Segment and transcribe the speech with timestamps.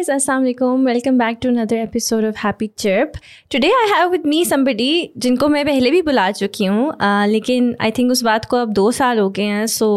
[0.00, 0.84] guys, Assalamu alaikum.
[0.84, 3.16] Welcome back to another episode of Happy Chirp.
[3.50, 7.76] Today I have with me somebody जिनको मैं पहले भी बुला चुकी हूँ uh, लेकिन
[7.80, 9.90] I think उस बात को अब दो साल हो गए हैं so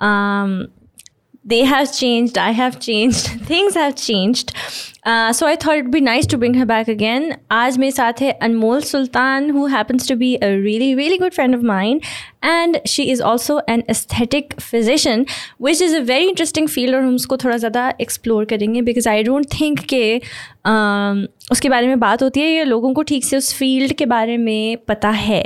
[0.00, 0.54] um,
[1.45, 4.53] they have changed, I have changed, things have changed.
[5.03, 7.33] Uh, so I thought it'd be nice to bring her back again.
[7.51, 11.55] आज मेरे साथ है अनमोल सुल्तान who happens to be a really really good friend
[11.55, 12.01] of mine
[12.43, 15.25] and she is also an aesthetic physician
[15.57, 19.17] which is a very interesting field और हम उसको थोड़ा ज़्यादा explore करेंगे because I
[19.31, 20.21] don't think कि
[20.65, 24.05] um, उसके बारे में बात होती है या लोगों को ठीक से उस field के
[24.05, 25.43] बारे में पता है.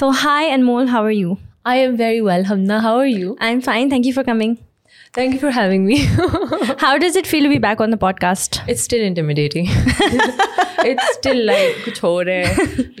[0.00, 1.38] So hi Anmol, how are you?
[1.64, 2.80] I am very well, Hamna.
[2.80, 3.36] How are you?
[3.40, 3.90] I'm fine.
[3.90, 4.58] Thank you for coming.
[5.13, 5.97] Thank you for having me.
[6.77, 8.61] How does it feel to be back on the podcast?
[8.67, 9.65] it's still intimidating.
[9.69, 12.11] it's still like kuch ho.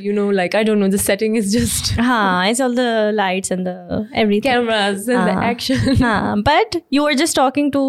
[0.07, 0.89] You know, like I don't know.
[0.89, 4.51] The setting is just Haan, it's all the lights and the everything.
[4.51, 5.43] cameras and the Ah.
[5.51, 5.95] action.
[6.01, 7.83] Haan, but you were just talking to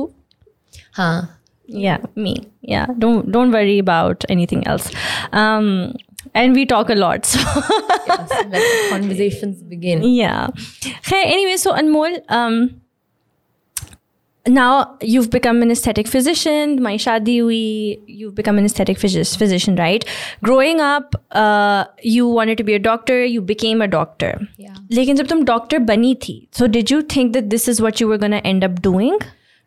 [1.01, 1.23] Huh.
[1.67, 2.37] yeah me.
[2.61, 4.89] Yeah, don't don't worry about anything else.
[5.33, 5.67] Um,
[6.33, 7.27] and we talk a lot.
[7.27, 7.41] So
[8.07, 10.05] Yes, let conversations begin.
[10.05, 10.47] yeah.
[11.11, 12.61] Khair, anyway, so Anmol, um,
[14.47, 16.83] now you've become an aesthetic physician.
[16.83, 20.05] My shadi we you've become an aesthetic phys- physician right?
[20.43, 23.25] Growing up uh, you wanted to be a doctor.
[23.25, 24.41] You became a doctor.
[24.57, 24.75] Yeah.
[24.91, 28.09] Lekin jab tum doctor bani thi so did you think that this is what you
[28.09, 29.19] were going to end up doing?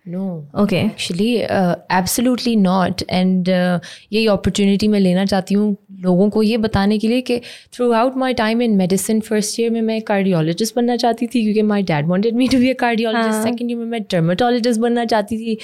[0.05, 0.25] No
[0.61, 6.97] okay actually absolutely not and यही opportunity मैं लेना चाहती हूँ लोगों को ये बताने
[6.97, 7.39] के लिए कि
[7.93, 11.83] throughout my time in medicine first year में मैं कार्डियोलॉजिस्ट बनना चाहती थी क्योंकि my
[11.83, 15.57] dad wanted me to be a cardiologist second year में मैं डर्माटोलॉजिस्ट बनना चाहती थी.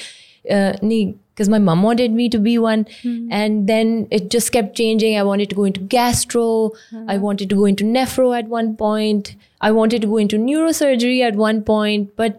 [0.46, 5.16] नहीं because my mum wanted me to be one and then it just kept changing
[5.16, 6.48] I want to go into gastro
[7.10, 9.30] I want to go into nephro at one point
[9.62, 12.34] I wanted to go into neuro surgery at one point but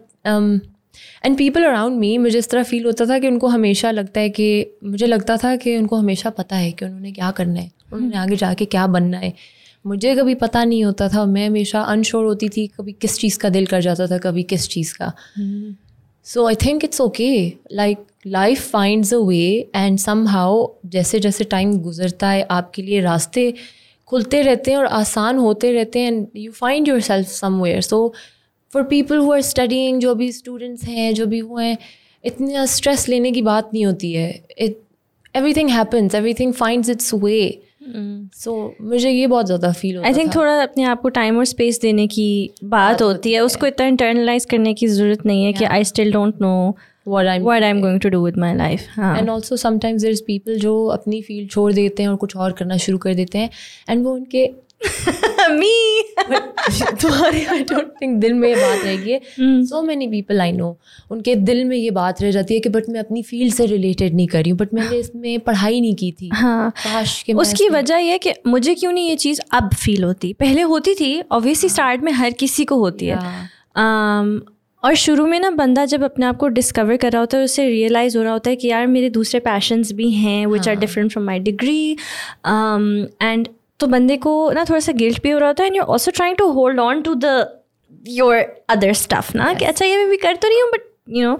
[1.25, 4.29] and people around me मुझे इस तरह feel होता था कि उनको हमेशा लगता है
[4.29, 8.17] कि, मुझे लगता था कि उनको हमेशा पता है कि उन्होंने क्या करना है, उन्होंने
[8.17, 9.33] आगे जाके क्या बनना है।
[9.85, 13.49] मुझे कभी पता नहीं होता था, मैं हमेशा अनश्योर होती थी कभी किस चीज़ का
[13.49, 15.11] दिल कर जाता था, कभी किस चीज़ का।
[16.25, 21.77] So I think it's okay like life finds a way and somehow जैसे जैसे टाइम
[21.79, 23.53] गुजरता है, आपके लिए रास्ते
[24.07, 28.13] खुलते रहते हैं और आसान होते रहते हैं and you find yourself somewhere so
[28.73, 31.77] for people who are studying जो भी स्टूडेंट्स हैं जो भी वो हैं
[32.23, 34.29] इतना स्ट्रेस लेने की बात नहीं होती है।
[34.59, 34.79] It
[35.53, 40.61] everything happens everything finds its way so मुझे ये बहुत ज़्यादा फील आई थिंक थोड़ा
[40.63, 44.73] अपने आप को टाइम और स्पेस देने की बात होती है। उसको इतना इंटरनलाइज करने
[44.73, 46.75] की ज़रूरत नहीं है कि I still don't know
[47.07, 48.83] what I'm what I'm going to do with my life.
[48.89, 52.51] हाँ। And also sometimes there people जो अपनी फ़ील्ड छोड़ देते हैं और कुछ और
[52.59, 53.49] करना शुरू कर देते हैं।
[53.89, 54.45] एंड वो उनके
[55.59, 55.73] me.
[57.01, 59.19] तुम्हारे आई डोंट थिंक दिल में ये बात रहेगी.
[59.39, 60.77] So many people I know
[61.11, 64.15] उनके दिल में ये बात रह जाती है कि बट मैं अपनी फ़ील्ड से रिलेटेड
[64.15, 66.73] नहीं कर रही हूँ बट मैंने इसमें पढ़ाई नहीं की थी। हाँ।
[67.35, 70.33] उसकी वजह ये कि मुझे क्यों नहीं ये चीज़ अब फील होती?
[70.33, 73.17] पहले होती थी ऑब्वियसली स्टार्ट में हर किसी को होती है।
[73.77, 74.39] Um,
[74.83, 77.69] और शुरू में ना बंदा जब अपने आप को डिस्कवर कर रहा होता है उससे
[77.69, 81.11] रियलाइज़ हो रहा होता है कि यार मेरे दूसरे पैशंस भी हैं which are different
[81.11, 81.91] from my degree
[83.21, 83.47] and
[83.83, 86.11] तो बंदे को ना थोड़ा सा गिल्ट भी हो रहा होता है and you also
[86.11, 87.61] trying to hold on to the
[88.07, 88.35] your
[88.69, 89.53] other stuff ना?
[89.53, 91.37] कि अच्छा ये मैं भी कर तो नहीं हूँ but you know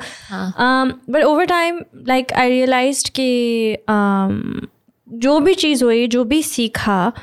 [1.10, 4.68] but over time like I realise कि um,
[5.14, 7.14] जो भी चीज़ हुई जो भी सीखा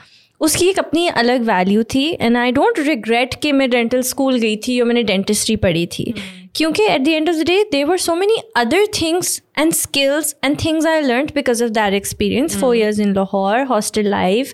[0.40, 4.56] उसकी एक अपनी अलग वैल्यू थी एंड आई डोंट रिग्रेट कि मैं डेंटल स्कूल गई
[4.56, 6.14] थी और मैंने डेंटिस्ट्री पढ़ी थी।
[6.54, 10.34] क्योंकि at the end of the day there were so many other things and skills
[10.44, 14.52] and things I learn because of that experience four years in Lahore hostel life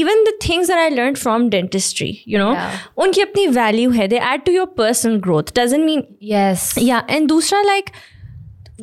[0.00, 2.76] even the things that I learn from dentistry you no Yeah.
[3.02, 6.02] उनकी अपनी value है they add to your personal growth doesn't mean
[6.32, 7.90] yes yeah and दूसरा like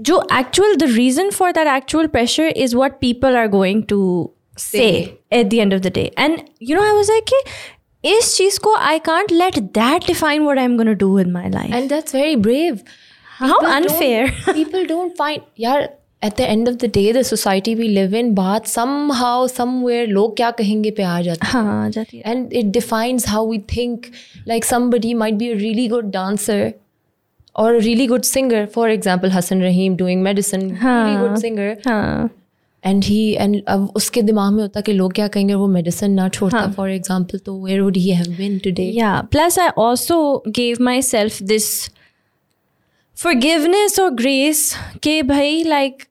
[0.08, 4.00] जो actual the reason for that actual pressure is what people are going to
[4.64, 4.90] say,
[5.38, 7.44] at the end of the day and you know I was like कि
[8.16, 11.76] इस चीज़ को I can't let that define what I'm gonna do with my life
[11.80, 12.82] and that's very brave
[13.40, 15.88] how People don't- unfair people don't find यार
[16.26, 20.36] at the end of the day the society we live in बात somehow somewhere लोग
[20.38, 23.60] क्या कहेंगे पे आ जाती है हाँ आ जाती है and it defines how we
[23.74, 24.08] think
[24.54, 26.62] like somebody might be a really good dancer
[27.64, 32.30] or a really good singer for example Hassan Rahim doing medicine really good singer हाँ
[32.90, 36.28] and he and अब उसके दिमाग में होता कि लोग क्या कहेंगे वो medicine ना
[36.40, 39.22] छोड़ता for example तो where would he have been today Yeah.
[39.36, 40.18] Plus, I also
[40.60, 41.90] gave myself this
[43.24, 44.62] forgiveness or grace
[45.04, 46.09] कि भाई like mm,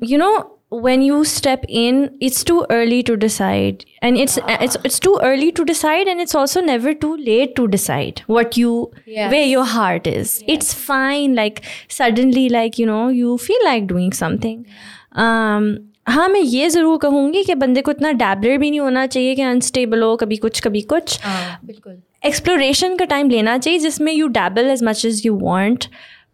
[0.00, 4.98] you know when you step in, it's too early to decide, and it's it's it's
[4.98, 8.72] too early to decide, and it's also never too late to decide what you
[9.06, 9.30] Yes.
[9.32, 10.42] where your heart is.
[10.46, 11.34] It's fine.
[11.34, 14.64] Like suddenly, like you know, you feel like doing something.
[15.12, 15.70] Um,
[16.08, 19.42] हाँ मैं ये ज़रूर कहूँगी कि बंदे को इतना डैबलर भी नहीं होना चाहिए कि
[19.42, 21.96] अनस्टेबल हो कभी कुछ कभी कुछ हाँ बिल्कुल
[22.26, 25.84] एक्सप्लोरेशन का टाइम लेना चाहिए जिसमें you dabble as much as you want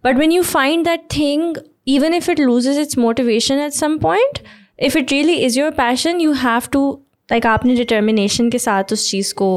[0.05, 1.57] but when you find that thing
[1.89, 4.39] even if it loses it's motivation at some point
[4.79, 6.91] if it really is your passion you have to
[7.29, 9.51] like आपने determination के साथ उस चीज़ को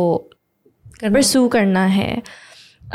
[1.04, 2.12] परसू करना है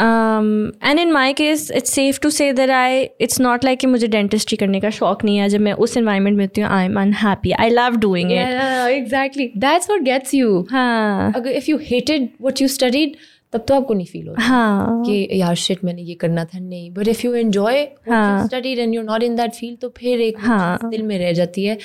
[0.01, 4.07] and in my case it's safe to say that I it's not like कि मुझे
[4.09, 7.01] dentistry करने का शौक नहीं है जब मैं उस इन्वायरमेंट में होती हूँ I am
[7.01, 9.47] unhappy I love doing it Yeah, exactly.
[9.57, 10.65] That's what gets you.
[10.71, 13.17] हाँ अगर if you hated what you studied,
[13.54, 16.92] तब तो आपको नहीं फील होता। हाँ। कि यार शिट मैंने ये करना था नहीं।
[16.92, 17.84] But if you enjoy.
[18.10, 21.66] Studied and you not in that field तो फिर एक हाँ। दिल में रह जाती
[21.66, 21.78] है।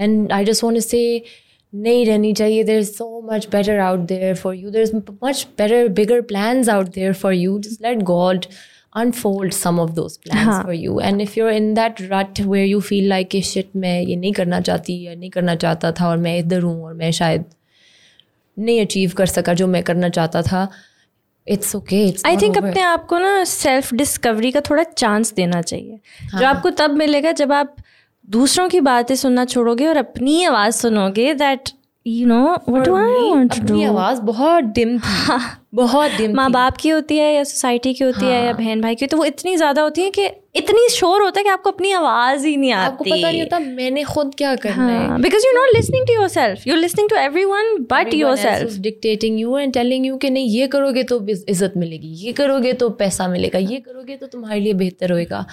[0.00, 1.22] And I just want to say
[1.72, 5.46] नहीं रहनी चाहिए। There is so much better out there for you there is much
[5.58, 8.46] better bigger plans out there for you just let God
[9.00, 10.64] unfold some of those plans हाँ.
[10.64, 10.96] for you.
[11.00, 14.32] And if you're in that rut where you feel like कि shit मैं ये नहीं
[14.32, 17.44] करना चाहती या नहीं करना चाहता था और मैं इधर हूँ और मैं शायद
[18.58, 20.68] नहीं अचीव कर सका जो मैं करना चाहता था
[21.46, 25.60] it's okay it's I think अपने आप को ना सेल्फ डिस्कवरी का थोड़ा चांस देना
[25.62, 26.00] चाहिए
[26.32, 26.40] हाँ.
[26.40, 27.76] जो आपको तब मिलेगा जब आप
[28.28, 31.70] दूसरों की बातें सुनना छोड़ोगे और अपनी आवाज़ सुनोगे that
[32.06, 35.38] you know what do I want to do आवाज़ बहुत डिम थी
[35.74, 38.94] बहुत डिम माँ बाप की होती है या सोसाइटी की होती है या बहन भाई
[38.94, 40.26] की तो वो इतनी ज़्यादा होती है कि
[40.56, 43.58] इतनी शोर होता है कि आपको अपनी आवाज़ ही नहीं आती आपको पता नहीं होता
[43.58, 47.16] मैंने खुद क्या करना है। हाँ because you not listening to yourself you listening to
[47.44, 52.08] everyone but yourself dictating you and telling you कि नहीं ये करोगे तो इज़्ज़त मिलेगी
[52.24, 55.44] ये करोगे तो पैसा मिलेगा ये करोगे तो तुम्हारे लिए बेहतर होएगा।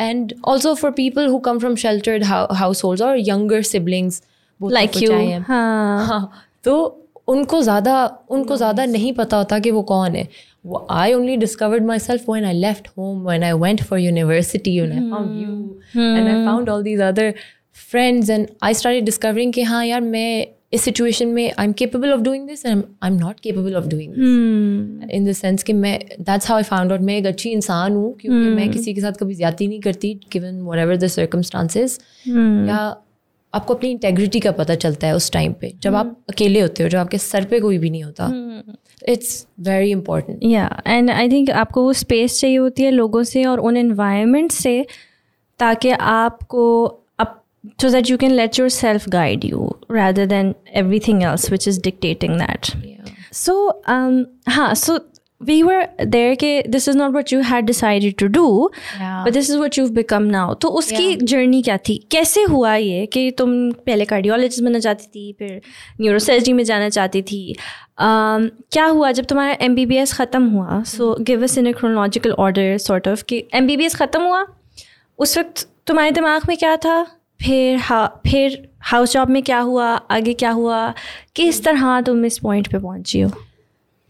[0.00, 2.24] And also for people who come from sheltered
[2.84, 4.22] household और यंगर सिबलिंग्स
[4.62, 5.12] लाइक यू
[5.48, 6.30] हाँ। हाँ।
[6.64, 10.26] तो उनको ज़्यादा उनको ज़्यादा नहीं पता होता कि वो कौन है।
[10.90, 15.40] I only discovered myself when I left home when I went for university I found
[15.42, 17.34] you and I found all these other
[17.90, 22.12] friends and I started discovering कि हाँ यार मैं इस सिचुएशन में I am capable
[22.12, 24.14] of doing this and I am not capable of doing
[25.10, 28.12] in the sense कि मैं that's how I found out मैं एक अच्छी इंसान हूँ
[28.20, 32.80] क्योंकि मैं किसी के साथ कभी ज़्यादा नहीं करती given whatever the circumstances या
[33.58, 36.88] आपको अपनी इंटेग्रिटी का पता चलता है उस टाइम पे जब आप अकेले होते हो
[36.88, 38.30] जब आपके सर पे कोई भी नहीं होता
[39.08, 43.44] it's very important yeah and I think आपको वो स्पेस चाहिए होती है लोगों से
[43.44, 44.74] और उन एनवायरनमेंट से
[45.60, 46.64] ताकि आपको
[47.18, 47.34] up
[47.82, 49.62] so that you can let yourself guide you
[49.94, 52.70] rather than everything else which is dictating that.
[53.32, 53.54] So
[53.94, 54.98] um हाँ so
[55.46, 58.68] we were there कि this is not what you had decided to do
[59.00, 59.24] Yeah.
[59.24, 60.54] but this is what you've become now.
[60.54, 62.06] तो उसकी journey क्या थी?
[62.10, 65.60] कैसे हुआ ये कि तुम पहले कार्डियोलॉजिस्ट बनना चाहती थी फिर
[66.00, 67.56] न्यूरोसर्जरी में जाना चाहती थी?
[68.00, 70.82] Um, क्या हुआ जब तुम्हारा एम बी बी एस ख़त्म हुआ?
[70.82, 74.22] So give us in a chronological order sort of कि एम बी बी एस ख़त्म
[74.22, 74.46] हुआ?
[75.18, 77.06] उस वक्त तुम्हारे दिमाग में क्या था?
[77.42, 79.86] फिर हा फिर हाउस जॉब में क्या हुआ?
[79.86, 80.94] आगे क्या हुआ?
[81.36, 83.30] किस तरह तुम इस पॉइंट पे पहुँची हो?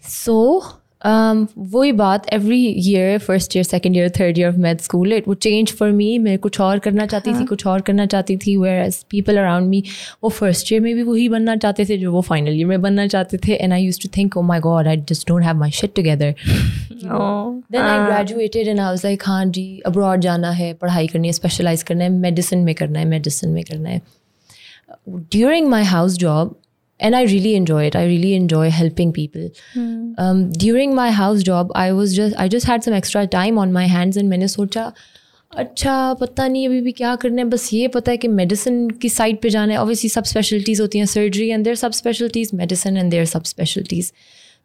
[0.02, 0.64] सो
[1.06, 5.36] वही बात every year first year second year third year of med school it would
[5.36, 8.82] change for me मैं कुछ और करना चाहती थी कुछ और करना चाहती थी where
[8.84, 9.82] as people around me
[10.24, 13.06] वो फ़र्स्ट ईयर में भी वही बनना चाहते थे जो वो फाइनल ईयर में बनना
[13.06, 15.70] चाहते थे and I used to think oh my God I just don't have my
[15.70, 16.34] shit together
[16.92, 21.32] then I graduated and I was like हाँ जी अब्रॉड जाना है पढ़ाई करनी है
[21.32, 24.00] स्पेशलाइज करना है मेडिसिन में करना है मेडिसिन में करना है.
[25.08, 26.54] During my house job
[27.00, 29.50] and i really enjoy it i really enjoy helping people
[30.17, 33.74] um, during my house job i was just i just had some extra time on
[33.74, 34.91] my hands and मैंने सोचा
[35.51, 39.10] अच्छा पता नहीं अभी भी क्या करना है बस ये पता है कि मेडिसिन की
[39.10, 42.98] साइड पे जाना है ऑब्वियसली सब स्पेशलिटीज़ होती हैं surgery and their sub specialities medicine
[42.98, 44.12] and their sub specialities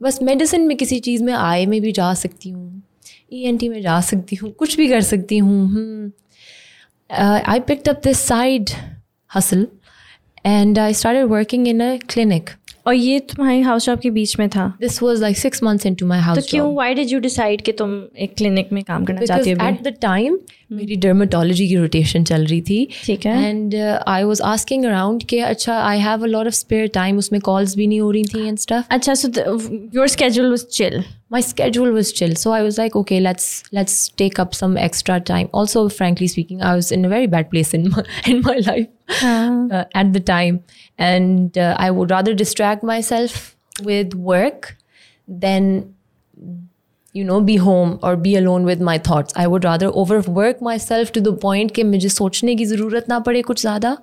[0.01, 2.83] बस मेडिसिन में किसी चीज़ में आई में भी जा सकती हूँ
[3.33, 6.13] ई एन टी में जा सकती हूँ कुछ भी कर सकती हूँ
[7.11, 8.71] I picked up this side
[9.31, 9.67] hustle
[10.45, 12.55] and I started working in a clinic.
[12.87, 16.07] और ये तुम्हारी हाउस जॉब के बीच में था This was like six months into
[16.13, 16.75] my house तो क्यों job.
[16.75, 19.77] Why did you decide कि तुम एक क्लिनिक में काम करना Because चाहती हो अभी?
[19.77, 20.39] at the time
[20.73, 25.25] मेरी dermatology की rotation चल रही थी ठीक है and uh, I was asking around
[25.31, 28.25] कि अच्छा I have a lot of spare time उसमें calls भी नहीं हो रही
[28.35, 28.85] थी and stuff.
[28.91, 29.29] अच्छा so
[29.95, 31.03] your schedule was chill
[31.35, 35.17] My schedule was chill, so I was like, okay, let's let's take up some extra
[35.31, 35.51] time.
[35.61, 38.05] Also, frankly speaking, I was in a very bad place in my
[38.35, 40.64] in my life uh, at the time,
[41.00, 44.78] and uh, I would rather distract myself with work
[45.28, 45.96] than
[47.16, 51.12] you know be home or be alone with my thoughts i would rather overwork myself
[51.12, 53.98] to the point कि मुझे सोचने की ज़रूरत ना पड़े कुछ ज़्यादा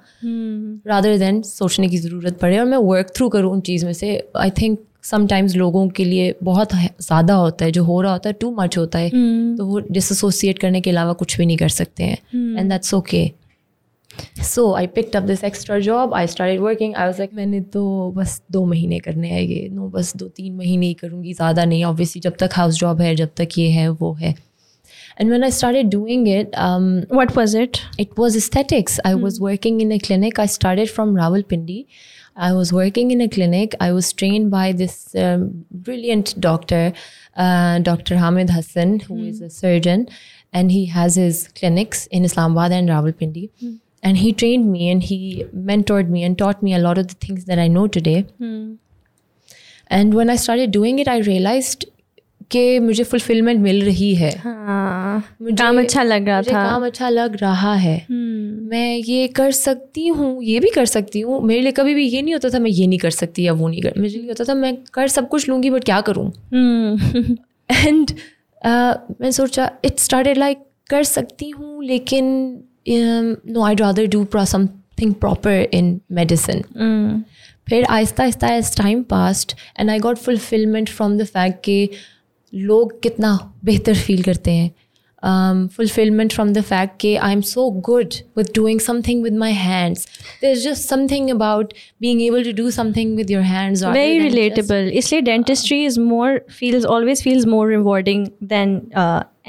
[0.88, 4.16] rather than सोचने की ज़रूरत पड़े और मैं वर्क थ्रू करूँ उन चीज़ में से
[4.36, 8.32] आई थिंक समटाइम्स लोगों के लिए बहुत ज़्यादा होता है जो हो रहा होता है
[8.40, 9.10] टू मच होता है
[9.56, 13.30] तो वो डिसोसिएट करने के अलावा कुछ भी नहीं कर सकते हैं and that's okay
[14.47, 17.83] so I picked up this extra job I started working I was like मैंने तो
[18.17, 21.83] बस दो महीने करने हैं ये नो बस दो तीन महीने ही करूँगी ज़्यादा नहीं
[21.85, 24.35] ऑब्वियसली जब तक हाउस जॉब है जब तक ये है वो है
[25.17, 26.87] And when I started doing it, um,
[27.17, 27.77] What was it?
[28.03, 28.99] it was aesthetics.
[29.09, 30.39] I was working in a clinic.
[30.39, 31.77] I started from Rawalpindi.
[32.35, 33.77] I was working in a clinic.
[33.79, 36.81] I was trained by this um, brilliant doctor,
[37.37, 38.17] uh, Dr.
[38.17, 40.05] Hamid Hassan, who is a surgeon,
[40.51, 43.49] and he has his clinics in Islamabad and Rawalpindi.
[44.02, 45.16] And he trained me and he
[45.70, 48.18] mentored me and taught me a lot of the things that I know today.
[48.42, 48.68] Hmm.
[49.90, 51.84] And when I started doing it, I realized
[52.50, 57.08] कि मुझे fulfilment मिल रही है हाँ मुझे- काम अच्छा लग रहा था। काम अच्छा
[57.08, 61.60] लग रहा है। हम्म, मैं ये कर सकती हूँ ये भी कर सकती हूँ। मेरे
[61.60, 63.82] लिए कभी भी ये नहीं होता था मैं ये नहीं कर सकती या वो नहीं
[63.82, 66.30] कर मुझे लिए होता था मैं कर सब कुछ लूँगी बट क्या करूँ?
[67.86, 68.10] एंड
[69.20, 70.58] मैं सोचा इट स्टार्टेड लाइक
[70.90, 72.26] कर सकती हूँ लेकिन
[72.87, 77.23] no I rather do something proper in medicine हम्म,
[77.69, 81.89] फिर Aahista Aahista as time past and I got fulfilment from the fact कि
[82.53, 84.73] लोग कितना बेहतर फील करते हैं
[85.67, 90.07] फुलफिलमेंट फ्रॉम द फैक्ट कि I am so good with doing something with my hands
[90.41, 94.91] there is just something about being able to do something with your hands very relatable
[94.93, 97.65] इसलिए dentistry is more feels always feels more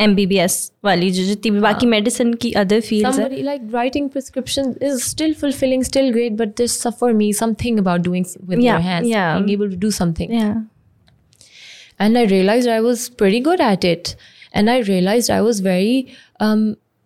[0.02, 4.10] M B B S वाली जो जितनी भी बाकी medicine की other fields like writing
[4.10, 8.80] prescription is still fulfilling still great but this suffer me something about doing with your
[8.82, 10.32] hands being able to do something
[12.02, 14.16] and I realise I was pretty good at it
[14.56, 16.06] and I realise I was very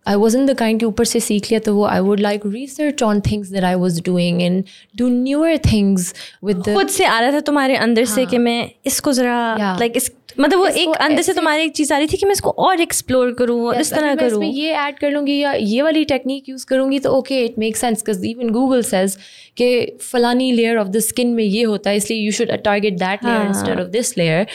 [0.06, 2.42] I was in the kind के ऊपर से सीख लिया तो वो I would like
[2.46, 4.62] research on things that I was doing and
[4.96, 6.12] do newer things
[6.44, 8.14] with खुद से आ रहा था तुम्हारे अंदर हाँ.
[8.14, 9.80] से कि मैं इसको ज़रा लाइक yeah.
[9.80, 12.32] like, इस मतलब वो एक अंदर से तुम्हारी एक चीज़ आ रही थी कि मैं
[12.32, 16.04] इसको और एक्सप्लोर करूँ और इस तरह करूँ। ये ऐड कर लूँगी या ये वाली
[16.04, 19.16] टेक्निक यूज़ करूँगी तो okay it make sense because even Google says
[19.56, 19.68] कि
[20.02, 23.46] फलानी लेयर ऑफ़ द स्किन में ये होता है इसलिए you should target that layer.
[23.46, 24.46] Instead of this layer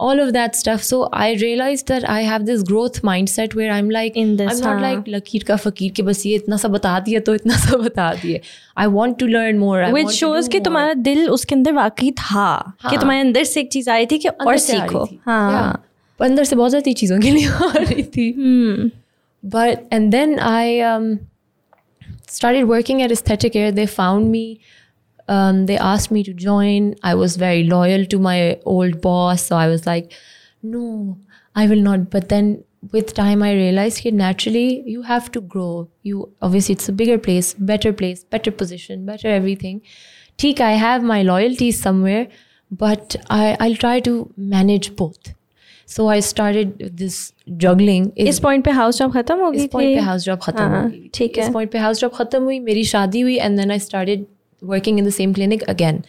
[0.00, 3.78] all of that stuff so I realise that I have this growth mindset where I
[3.78, 4.80] am like I am not.
[4.80, 8.12] Like लकीर का फकीर के बस ये इतना सा बता दिया तो इतना सा बता
[8.14, 8.40] दिए
[8.78, 12.88] I want to learn more which shows कि तुम्हारा दिल उसके अंदर वाकई था कि
[12.88, 15.84] हाँ। तुम्हारे अंदर से एक चीज़ आई थी कि और सीखो। हाँ
[16.24, 18.30] अंदर से बहुत ज़्यादा चीज़ों के लिए आ रही थी
[19.54, 20.80] but and then I
[22.30, 24.60] started working at Aesthetic Care, they found me.
[25.28, 26.94] Um, they asked me to join.
[27.02, 29.44] I was very loyal to my old boss.
[29.50, 30.12] So I was like,
[30.62, 31.18] no,
[31.54, 32.10] I will not.
[32.10, 35.88] But then with time, I realized here naturally you have to grow.
[36.02, 39.80] You obviously, it's a bigger place, better place, better position, better everything.
[40.36, 42.28] Teak, I have my loyalties somewhere,
[42.71, 44.11] but I, i'll try to
[44.51, 45.27] manage both
[45.87, 46.69] so i started
[47.01, 47.17] this
[47.63, 50.23] juggling It's- इस point पे house job खत्म हो गई इस point पे थी house
[50.25, 52.83] job खत्म हाँ, हो गई ठीक है। इस पॉइंट पे हाउस जॉब खत्म हुई मेरी
[52.93, 54.25] शादी हुई and then I started
[54.61, 56.01] working in the same clinic again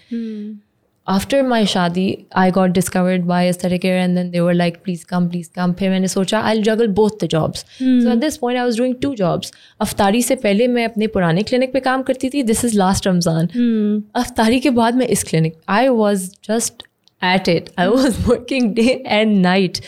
[1.09, 5.03] after my शादी I got discovered by aesthetic care and then they were like please
[5.05, 8.59] come please come फिर मैंने सोचा आई जगल both the jobs so eight this point
[8.59, 12.31] I was doing to jobs अफ्तारी से पहले मैं अपने पुराने clinic पे काम करती
[12.31, 16.83] थी दिस इज लास्ट रमज़ान अफ्तारी के बाद मैं इस clinic I was just
[17.23, 19.79] at it I was working day and night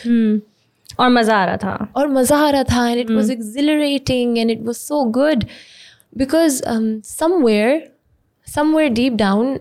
[0.98, 4.50] और मज़ा आ रहा था और मज़ा आ रहा था and it was accelerating and
[4.50, 5.44] it was so good
[6.18, 6.62] because
[7.06, 7.82] somewhere
[8.46, 9.58] somewhere deep down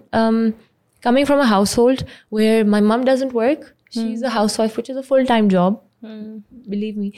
[1.03, 3.65] coming from a household where my mom doesn't work
[3.97, 5.81] she's a housewife which is a full time job
[6.69, 7.11] believe me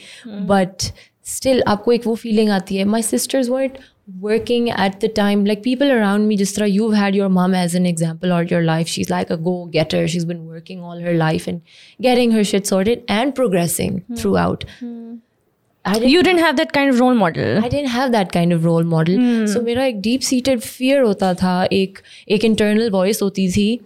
[0.50, 0.90] but
[1.36, 3.78] still आपको एक वो feeling आती है my sisters weren't
[4.26, 7.86] working at the time like people around me just you've had your mom as an
[7.86, 11.60] example or your life she's like a go-getter she's been working all her life and
[12.08, 14.64] getting her shit sorted and progressing throughout
[15.85, 18.55] I didn't you didn't have that kind of role model I didn't have that kind
[18.57, 19.23] of role model.
[19.53, 21.99] So मेरा एक deep seated fear होता था एक
[22.29, 23.79] एक internal voice होती थी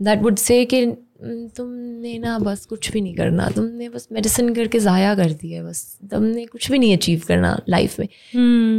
[0.00, 4.54] that would say कि "हम्म, तुमने ना बस कुछ भी नहीं करना तुमने बस मेडिसिन
[4.54, 8.08] करके ज़ाया कर दिया है बस तुमने कुछ भी नहीं अचीव करना लाइफ में.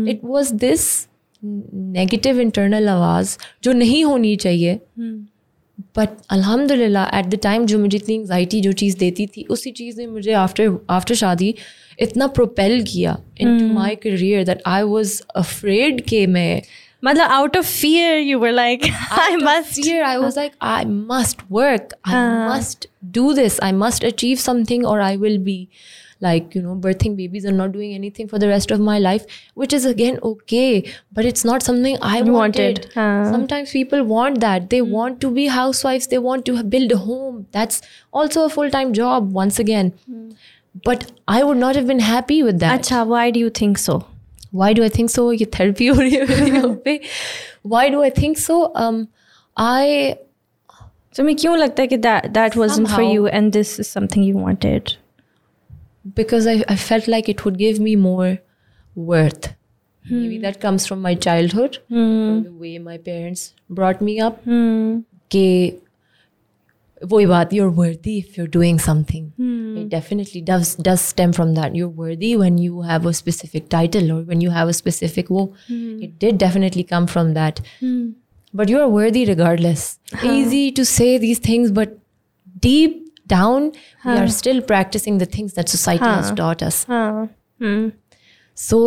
[0.10, 0.88] It was this
[1.44, 4.80] negative internal आवाज़ जो नहीं होनी चाहिए
[5.96, 9.98] बट अलहमदिल्ला एट द टाइम जो मुझे इतनी एंगजाइटी जो चीज़ देती थी उसी चीज़
[9.98, 11.54] ने मुझे आफ्टर आफ्टर शादी
[12.00, 16.62] इतना प्रोपेल किया in my career that I was afraid के मैं
[17.04, 18.84] मतलब out of fear you were like
[19.20, 24.06] I must fear I was like I must work I must do this I must
[24.06, 25.68] achieve something और I will be
[26.27, 29.25] like you know birthing babies and not doing anything for the rest of my life
[29.55, 32.93] which is again okay but it's not something i You wanted, wanted.
[32.95, 33.31] Huh.
[33.31, 37.47] sometimes people want that they want to be housewives they want to build a home
[37.53, 39.93] that's also a full-time job once again
[40.85, 44.05] but i would not have been happy with that अच्छा why do you think so
[44.59, 45.23] why do I think so?
[45.33, 47.01] ये therapy हो रही है मेरी यहाँ पे.
[47.73, 48.55] Why do I think so?
[48.83, 49.01] Um,
[49.57, 50.15] I
[51.17, 53.13] तो मैं क्यों लगता है कि that that wasn't for Somehow.
[53.13, 54.95] you and this is something you wanted
[56.15, 58.39] because I, I felt like it would give me more
[58.95, 59.55] worth.
[60.11, 64.41] Maybe that comes from my childhood, from the way my parents brought me up.
[64.45, 65.45] hmm कि
[67.11, 69.27] वही बात you're worthy if you're doing something.
[69.81, 71.77] It definitely does does stem from that.
[71.81, 75.45] You're worthy when you have a specific title or when you have a specific wo.
[76.07, 77.61] It did definitely come from that.
[78.63, 79.85] But you're worthy regardless.
[80.33, 81.95] Easy to say these things, but
[82.69, 83.02] deep
[83.34, 83.72] down,
[84.04, 84.14] huh.
[84.14, 86.22] we are still practicing the things that society huh.
[86.22, 86.86] has taught us.
[86.86, 87.28] Huh.
[87.60, 87.90] Hmm.
[88.54, 88.80] So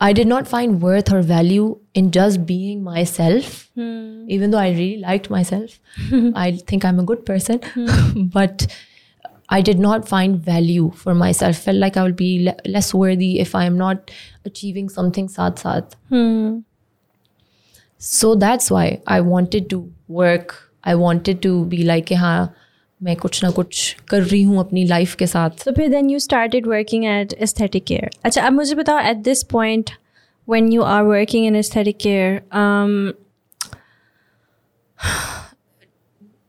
[0.00, 4.24] I did not find worth or value in just being myself, hmm.
[4.28, 5.78] even though I really liked myself.
[6.44, 8.24] I think I'm a good person, hmm.
[8.38, 8.66] but
[9.50, 11.58] I did not find value for myself.
[11.58, 14.10] Felt like I will be le- less worthy if I am not
[14.44, 15.28] achieving something.
[15.28, 16.58] Hmm.
[17.98, 20.56] So that's why I wanted to work.
[20.84, 22.50] I wanted to be like, ha,
[23.02, 26.18] मैं कुछ ना कुछ कर रही हूँ अपनी life के साथ। तो फिर then you
[26.18, 29.90] started working at aesthetic care अच्छा अब मुझे बताओ at this point
[30.48, 32.40] when you are working in aesthetic care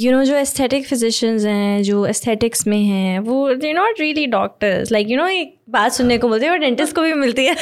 [0.00, 4.92] you know जो एस्थेटिक physicians हैं जो एस्थेटिक्स में हैं वो they're not really doctors
[4.92, 7.56] like you know एक बात सुनने को मिलती है और डेंटिस्ट को भी मिलती है।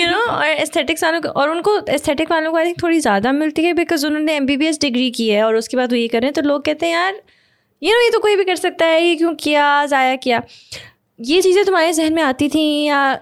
[0.00, 3.32] यू नो और एस्थेटिक्स वालों को और उनको एस्थेटिक वालों को आई थिंक थोड़ी ज़्यादा
[3.32, 5.96] मिलती है बिकॉज़ उन्होंने M B B S degree की है और उसके बाद वो
[5.96, 7.22] ये कर रहे हैं। तो लोग कहते हैं यार
[7.82, 10.42] यू नो ये तो कोई भी कर सकता है ये क्यों किया ज़ाया किया?
[11.20, 13.12] ये चीज़ें तुम्हारे जहन में आती थी या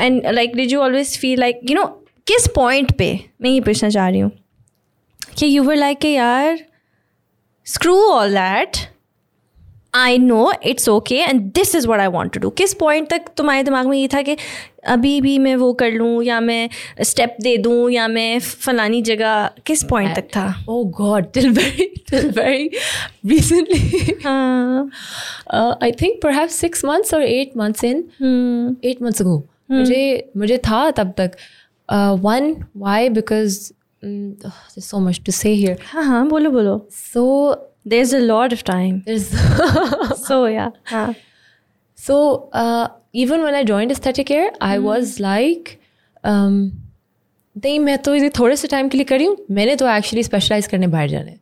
[0.00, 1.97] and like did you always feel like you know
[2.28, 4.32] किस पॉइंट पे मैं ये पूछना चाह रही हूँ?
[5.38, 6.58] कि यू वर लाइक के यार
[7.66, 8.76] screw all that
[9.94, 13.22] I know it's okay and this is what I want to do किस पॉइंट तक
[13.36, 14.36] तुम्हारे दिमाग में ये था कि
[14.86, 19.50] अभी भी मैं वो कर लूँ या मैं स्टेप दे दूँ या मैं फलानी जगह
[19.66, 20.64] किस पॉइंट तक था?
[21.52, 22.68] Very, till very
[23.32, 24.12] recently.
[24.24, 24.90] हाँ।
[25.54, 29.40] Uh, I think perhaps six months or eight months in, hmm. Eight months ago.
[29.70, 31.30] मुझे मुझे था तब तक.
[31.89, 33.09] Uh, one, why?
[33.09, 33.73] Because
[34.03, 35.77] mm, ugh, there's so much to say here.
[35.91, 37.25] हाँ हाँ बोलो बोलो So
[37.85, 39.29] there's a lot of time there's
[40.27, 41.13] so yeah हाँ
[41.97, 45.79] so uh, even when I joined aesthetic care, I was like,
[46.23, 46.71] um,
[47.55, 50.67] नहीं मैं तो ये थोड़े से टाइम के लिए करी हूँ मैंने तो एक्चुअली स्पेशलाइज
[50.67, 51.39] करने बाहर जाना है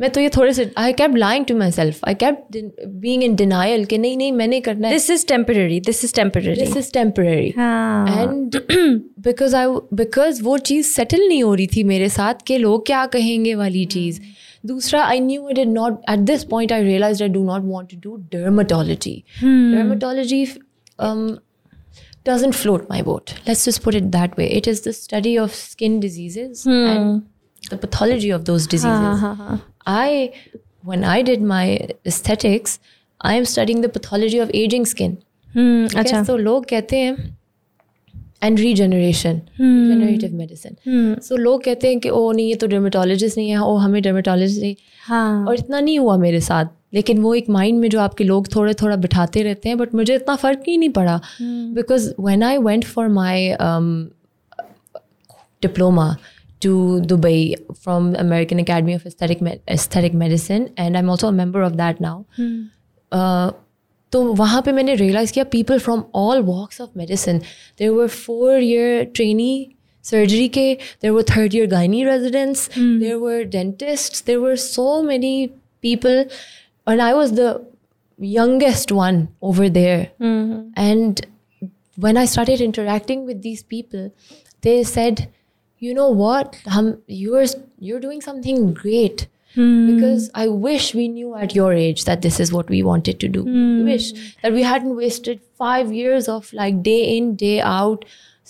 [0.00, 3.84] मैं तो ये थोड़े से I kept lying to myself I kept being in denial
[3.84, 6.58] कि नहीं नहीं मैंने करना है। This is temporary this is temporary.
[6.58, 8.60] This is temporary हाँ। एंड
[9.24, 9.66] बिकॉज़ आई
[10.02, 13.84] बिकॉज़ वो चीज़ सेटल नहीं हो रही थी मेरे साथ कि लोग क्या कहेंगे वाली
[13.96, 14.20] चीज़।
[14.66, 17.90] दूसरा I knew I did not at this point I realise I do not want
[17.90, 20.44] to do dermatology dermatology
[22.28, 23.30] doesn't float my boat.
[23.44, 24.46] Let's just put it that way.
[24.56, 27.22] It is the study of skin diseases and
[27.70, 29.04] the pathology of those diseases.
[29.04, 29.58] हाँ हाँ हाँ।
[29.88, 30.32] I,
[30.82, 32.78] when I did my aesthetics,
[33.20, 35.16] I am studying the pathology of aging skin.
[35.54, 37.36] Hmm Okay, अच्छा तो लोग कहते हैं
[38.42, 40.76] and regeneration generative medicine
[41.22, 44.60] so लोग कहते हैं कि ओ नहीं ये तो डर्मेटोलॉजिस्ट नहीं है ओ हमें डर्मेटोलॉजिस्ट
[44.62, 44.74] नहीं।
[45.06, 48.54] हाँ। और इतना नहीं हुआ मेरे साथ लेकिन वो एक माइंड में जो आपके लोग
[48.54, 52.58] थोड़े थोड़ा बिठाते रहते हैं बट मुझे इतना फ़र्क ही नहीं पड़ा because when I
[52.68, 53.52] went for my
[55.66, 56.04] diploma
[56.61, 56.73] to
[57.11, 61.77] Dubai from American Academy of Aesthetic Me- Aesthetic Medicine, and I'm also a member of
[61.77, 62.15] that now.
[63.11, 63.51] Uh,
[64.11, 67.37] तो वहाँ पे मैंने रियलाइज़ किया people from all walks of medicine
[67.79, 69.51] there were four year trainee
[70.05, 75.35] surgery के देर वर third year gynae residents there were dentist there were so many
[75.81, 76.25] people
[76.89, 77.53] and I was the
[78.19, 79.15] youngest one
[79.51, 80.01] over there
[80.81, 81.21] and
[82.03, 84.03] when I started interacting with these people,
[84.61, 85.23] they said,
[85.78, 87.46] you know what hum, you're
[87.78, 89.94] you're doing something great mm.
[89.94, 93.28] because i wish we knew at your age that this is what we wanted to
[93.28, 93.84] do mm.
[93.84, 94.12] wish
[94.42, 98.04] that we hadn't wasted 5 years of like day in day out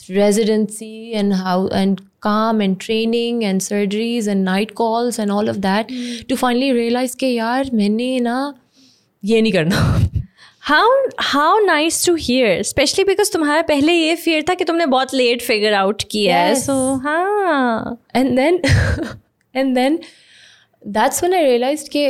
[0.09, 5.61] residency and how and calm and training and surgeries and night calls and all of
[5.63, 6.29] that mm.
[6.29, 8.39] to finally realize ke yaar maine na
[9.33, 9.85] ye nahi karna
[10.69, 10.89] how
[11.21, 15.43] how nice to hear specially because तुम्हारा पहले ये fear था कि तुमने बहुत late
[15.43, 18.61] figure out किया है so हाँ। And then
[19.55, 19.99] and then
[20.83, 22.05] that's when I realised कि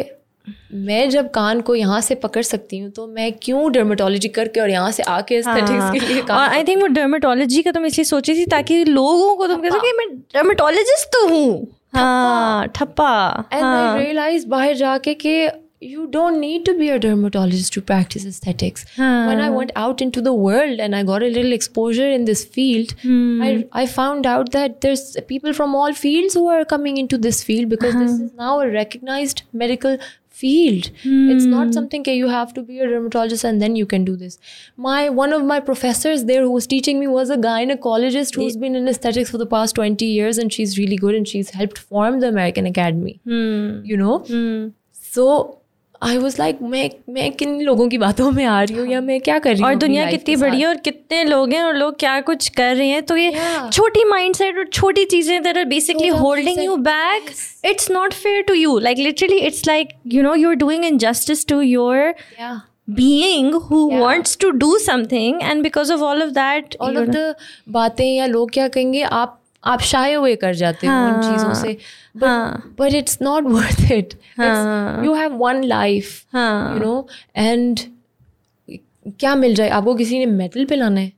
[0.72, 4.70] मैं जब कान को यहाँ से पकड़ सकती हूँ तो मैं क्यों डर्मेटोलॉजी करके और
[4.70, 8.34] यहाँ से आके एस्थेटिक्स के लिए काम आई थिंक वो डर्मेटोलॉजी का तुम इसलिए सोची
[8.34, 13.62] थी ताकि लोगों को तुम कह सको कि मैं डर्मेटोलॉजिस्ट तो हूँ। हाँ ठप्पा। एंड
[13.62, 15.48] हाँ। आई रियलाइज़ बाहर जाके कि
[15.80, 18.84] you don't need to be a dermatologist to practice aesthetics.
[19.28, 22.44] When I went out into the world and I got a little exposure in this
[22.44, 23.40] field, hmm.
[23.42, 27.44] I, I found out that there's people from all fields who are coming into this
[27.44, 28.24] field because this uh-huh.
[28.24, 30.90] is now a recognized medical field.
[31.02, 31.72] It's not hmm.
[31.72, 34.38] something that you have to be a dermatologist and then you can do this.
[34.76, 38.76] My one of my professors there who was teaching me was a gynecologist who's been
[38.76, 42.20] in aesthetics for the past 20 years and she's really good and she's helped form
[42.20, 43.20] the American Academy.
[43.24, 43.84] Hmm.
[43.84, 44.72] You know?
[44.92, 45.57] So
[46.02, 49.20] I was like मैं मैं किन लोगों की बातों में आ रही हूँ या मैं
[49.20, 51.98] क्या कर रही हूँ और दुनिया कितनी बड़ी है और कितने लोग हैं और लोग
[51.98, 53.02] क्या कुछ कर रहे हैं?
[53.02, 53.70] तो ये Yeah.
[53.72, 57.30] छोटी माइंडसेट और छोटी चीज़ें that are basically holding you back
[57.64, 61.46] it's not fair to you like literally it's like you know you are doing injustice
[61.46, 62.14] to your
[62.98, 64.02] being who Yeah.
[64.02, 67.34] wants to do something and because of all of that all of the
[67.68, 69.34] बातें या लोग क्या कहेंगे आप
[69.64, 71.76] आप शाये हुए कर जाते हो उन हाँ, चीज़ों से
[72.24, 77.80] हाँ। But it's not worth it हाँ। यू हैव वन लाइफ हाँ। यू नो एंड
[79.10, 81.12] क्या मिल जाए आपको किसी ने मेडल पिलाना है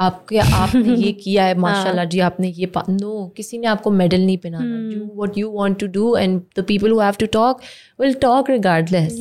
[0.00, 4.38] आपके आपने ये किया है माशाल्लाह जी आपने ये नो किसी ने आपको मेडल नहीं
[4.38, 7.60] पिलाना do what you want to do and the people who have to talk
[7.98, 9.12] will talk regardless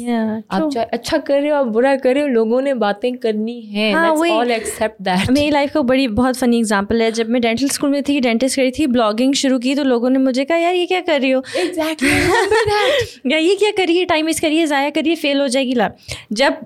[0.51, 3.59] आप चाहे अच्छा कर रहे हो आप बुरा कर रहे हो लोगों ने बातें करनी
[3.61, 7.11] है। ऑल एक्सेप्ट दैट मेरी लाइफ का बड़ी बहुत फनी एग्जांपल है.
[7.11, 10.19] जब मैं डेंटल स्कूल में थी डेंटिस्ट करी थी ब्लॉगिंग शुरू की तो लोगों ने
[10.19, 11.43] मुझे कहा यार ये क्या कर रही हो?
[11.57, 15.89] एग्जैक्टली या ये क्या करिए टाइम वेस्ट करिए ज़ाया करिए फेल हो जाएगी ला.
[16.33, 16.65] जब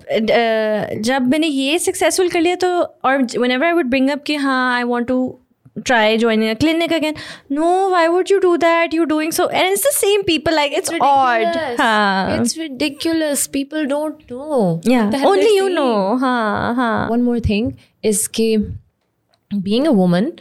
[1.02, 4.76] जब मैंने ये सक्सेसफुल कर लिया तो और whenever I would bring up कि हाँ
[4.76, 5.38] I want to
[5.85, 7.15] try joining a clinic again
[7.51, 10.73] no why would you do that you're doing so and it's the same people like
[10.73, 12.41] it's odd हाँ.
[12.41, 13.47] It's ridiculous.
[13.47, 14.81] People don't know.
[14.85, 15.75] yeah what the hell only they're you saying.
[15.75, 18.49] know हाँ हाँ One more thing is कि
[19.63, 20.33] being a woman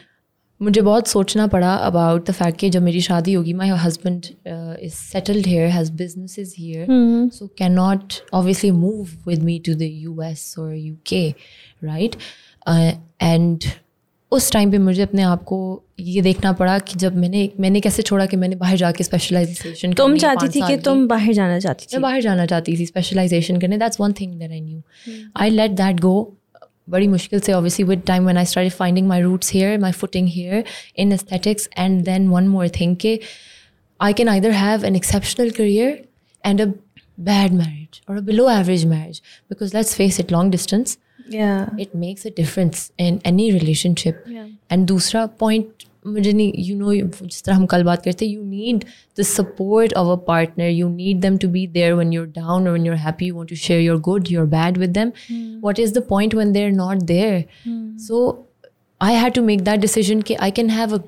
[0.61, 4.75] मुझे बहुत सोचना पड़ा about the fact कि जब मेरी शादी होगी my husband uh,
[4.89, 6.85] is settled here has businesses here
[7.37, 11.35] so cannot obviously move with me to the US or UK
[11.81, 12.15] right
[12.65, 13.75] uh, and
[14.32, 15.58] उस टाइम पे मुझे अपने आप को
[16.00, 20.16] ये देखना पड़ा कि जब मैंने मैंने कैसे छोड़ा कि मैंने बाहर जाके स्पेशलाइजेशन तुम
[20.18, 23.78] चाहती थी कि तुम बाहर जाना चाहती थी। मैं बाहर जाना चाहती थी स्पेशलाइजेशन करने।
[23.78, 24.82] That's one thing that I knew
[25.36, 26.14] I let that go
[26.90, 30.28] बड़ी मुश्किल से obviously with time when I started finding my roots here my footing
[30.28, 30.64] here
[30.96, 33.18] in aesthetics and then one more thing के
[34.00, 36.04] I can either have an exceptional career
[36.44, 36.64] and a
[37.20, 40.98] bad marriage और a below average marriage because let's face it long distance
[41.33, 44.23] yeah it makes a difference in any relationship
[44.71, 48.83] and दूसरा point मुझे नहीं you know जिस तरह हम कल बात करते you need
[49.17, 52.73] the support of a partner you need them to be there one your down और
[52.73, 55.11] one your happy you want to share your good your bad with them
[55.63, 57.43] what is the point one they are not there
[58.07, 58.23] so
[59.01, 60.99] I had to make that decision कि I can have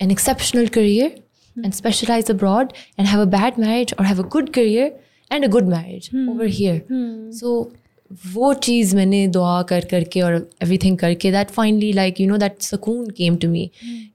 [0.00, 1.10] an exceptional career
[1.56, 4.92] and specialize abroad and have a bad marriage or have a good career
[5.30, 6.82] and a good marriage over here
[7.32, 7.72] so
[8.33, 12.61] वो चीज़ मैंने दुआ कर करके और everything करके that finally like you know that
[12.61, 13.69] सकून came to me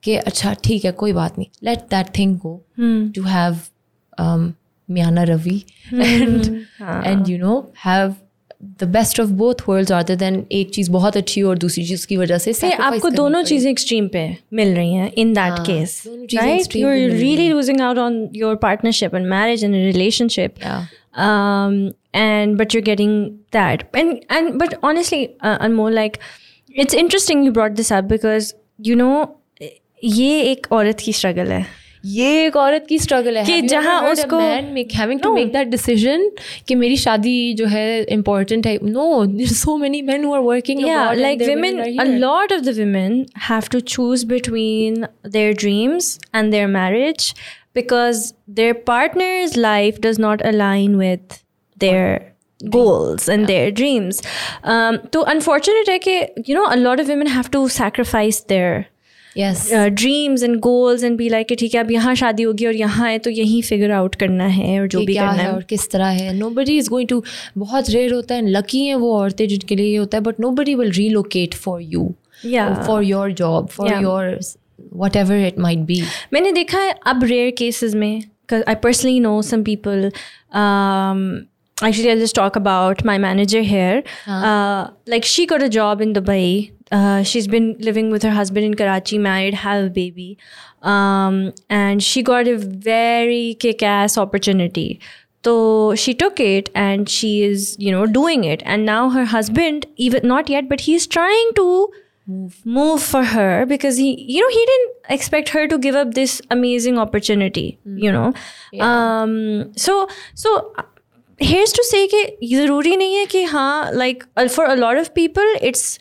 [0.04, 3.60] कि अच्छा ठीक है कोई बात नहीं। Let that thing go to have
[4.88, 6.64] मियाना Ravi and
[7.04, 8.14] and you know have
[8.80, 12.16] the best of both worlds rather than एक चीज़ बहुत अच्छी और दूसरी चीज़ की
[12.16, 16.02] वजह से See, आपको दोनों चीज़ें एक्सट्रीम पे मिल रही हैं in that case
[16.34, 20.54] right you are really losing out on your partnership and marriage and relationship.
[21.15, 23.13] um, and but you're getting
[23.51, 26.19] that and and but honestly uh, Anmol like
[26.83, 28.53] it's interesting you brought this up because
[28.91, 29.39] you know
[30.03, 31.65] ये एक औरत की struggle है
[32.05, 34.73] ये एक औरत की struggle है कि Have you जहाँ ever heard a उसको- man
[34.77, 35.35] make having to No.
[35.35, 36.25] make that decision
[36.67, 40.81] कि मेरी शादी जो है important है no there's so many men who are working
[40.85, 42.19] yeah abroad and like their women are a here.
[42.25, 43.15] lot of the women
[43.49, 44.25] have to choose
[47.73, 51.43] between their dreams and their marriage because their partner's life does not align with
[51.77, 52.33] their
[52.69, 54.21] goals and their dreams
[54.63, 58.85] um, तो unfortunate है कि you know a lot of women have to sacrifice their
[59.37, 62.75] yes dreams and goals and be like कि ठीक है अब यहाँ शादी होगी और
[62.75, 65.47] यहाँ है तो यहीं फिगर आउट करना है और जो कि भी क्या करना है
[65.49, 67.23] है और किस तरह है nobody is going to
[67.57, 70.75] बहुत रेयर होता है लकी हैं वो औरतें जिनके लिए ये होता है but nobody
[70.75, 72.85] will relocate for you Yeah.
[72.85, 74.01] for your job for Yeah.
[74.01, 74.39] your
[75.01, 76.01] whatever it might be
[76.33, 80.09] मैंने देखा है अब रेयर केसेस में I personally know some people
[81.85, 84.03] actually I'll just talk about my manager here.
[84.27, 86.71] Uh, like she got a job in Dubai.
[86.91, 90.37] Uh, she's been living with her husband in Karachi, married, have a baby,
[90.83, 94.99] um, and she got a very kick-ass opportunity.
[95.43, 98.61] So she took it and she is, you know, doing it.
[98.65, 101.67] And now her husband, even not yet, but he's trying to
[102.27, 106.13] move move for her because he you know he didn't expect her to give up
[106.13, 108.33] this amazing opportunity you know
[108.79, 110.73] um so so
[111.39, 112.23] here's to say कि
[112.55, 115.99] ज़रूरी नहीं है कि हाँ like for a lot of people it's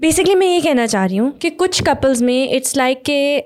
[0.00, 3.36] basically मैं ये कहना चाह रही हूँ कि कुछ कपल्स में इट्स लाइक के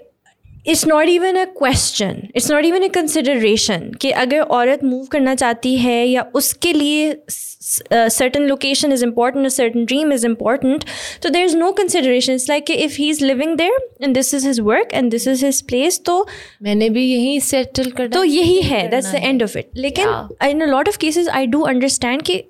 [0.71, 5.35] it's not even a question it's not even a consideration कि अगर औरत मूव करना
[5.35, 7.13] चाहती है या उसके लिए
[7.67, 10.85] certain location is important certain dream is important
[11.23, 14.47] तो there is no consideration it's like if he is living there and this is
[14.47, 16.27] his work and this is his place तो
[16.63, 20.61] मैंने भी यही सेटल कर तो यही है that's the end of it लेकिन इन
[20.61, 22.43] अ lot of cases I do understand कि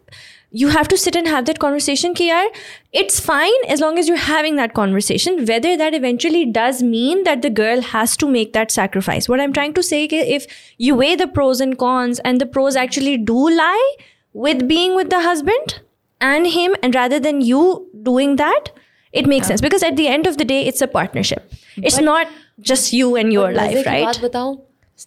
[0.52, 2.44] you have to sit and have that conversation ki yaar,
[2.92, 7.42] it's fine as long as you're having that conversation whether that eventually does mean that
[7.42, 10.46] the girl has to make that sacrifice what i'm trying to say is if
[10.78, 13.88] you weigh the pros and cons and the pros actually do lie
[14.34, 15.76] with being with the husband
[16.20, 17.62] and him and rather than you
[18.10, 18.72] doing that
[19.14, 22.34] it makes sense because at the end of the day it's a partnership it's not
[22.70, 24.20] just you and your life right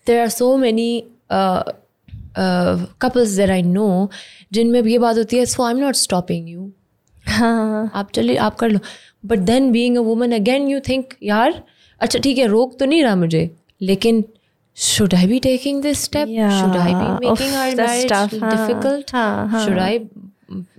[0.06, 0.90] there are so many
[1.30, 1.64] uh,
[3.02, 4.10] couples there I know
[4.54, 6.72] जिनमें ये बात होती है so I am not stopping you
[7.28, 8.80] हाँ आप चलिए आप कर लो
[9.26, 11.62] but then being a woman again you think यार
[12.02, 13.50] अच्छा ठीक है रोक तो नहीं रहा मुझे
[13.82, 14.24] लेकिन
[14.75, 16.29] should I be taking this step?
[16.29, 16.61] Yeah.
[16.61, 19.11] Should I be making our marriage difficult?
[19.11, 19.65] Huh, huh.
[19.65, 20.07] Should I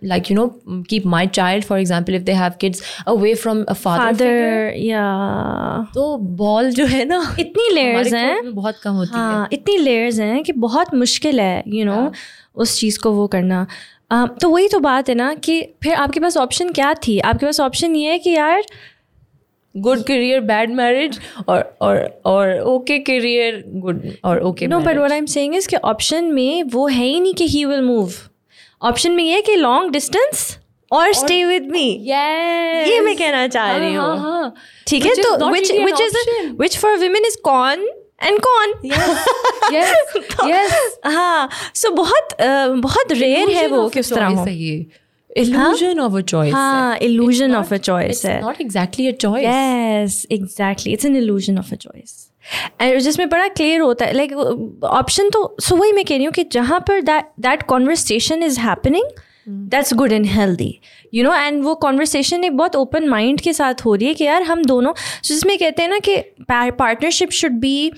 [0.01, 3.75] like you know keep my child for example if they have kids away from a
[3.75, 9.41] father, father yeah तो ball जो है ना इतनी layers हैं बहुत कम होती हाँ,
[9.41, 12.13] है इतनी लेयर्स हैं कि बहुत मुश्किल है यू you नो know,
[12.55, 13.65] उस चीज़ को वो करना
[14.13, 17.45] uh, तो वही तो बात है ना कि फिर आपके पास ऑप्शन क्या थी आपके
[17.45, 18.63] पास ऑप्शन ये है कि यार
[19.77, 25.11] गुड करियर बैड मैरिज और और और ओके करियर गुड और okay no but what
[25.11, 28.13] I am saying is कि ऑप्शन में वो है ही नहीं कि ही विल मूव
[28.81, 30.57] ऑप्शन में ये है कि लॉन्ग डिस्टेंस
[30.91, 31.87] और स्टे विद मी
[32.89, 34.53] ये मैं कहना चाह रही हाँ, हाँ, हूँ हाँ।
[34.87, 35.13] ठीक है?
[35.15, 36.17] तो which which is
[36.61, 37.87] which for women is con
[38.23, 38.73] and कौन
[41.05, 42.37] हाँ सो बहुत
[42.81, 44.45] बहुत रेयर है वो किस तरह हो।
[45.35, 49.43] Illusion of a choice हाँ illusion of a choice it's not exactly a choice.
[49.43, 50.93] Yes exactly.
[50.93, 52.15] It's an illusion of a choice.
[52.81, 54.33] जिसमें बड़ा क्लियर होता है लाइक
[54.85, 58.59] ऑप्शन तो सो वही मैं कह रही हूँ कि जहाँ पर that that conversation is
[58.59, 59.05] happening
[59.47, 60.69] that's good and healthy
[61.13, 64.23] you know and वो कॉन्वर्सेशन एक बहुत ओपन माइंड के साथ हो रही है कि
[64.23, 64.93] यार हम दोनों
[65.23, 66.17] जिसमें कहते हैं ना कि
[66.49, 67.91] partnership should be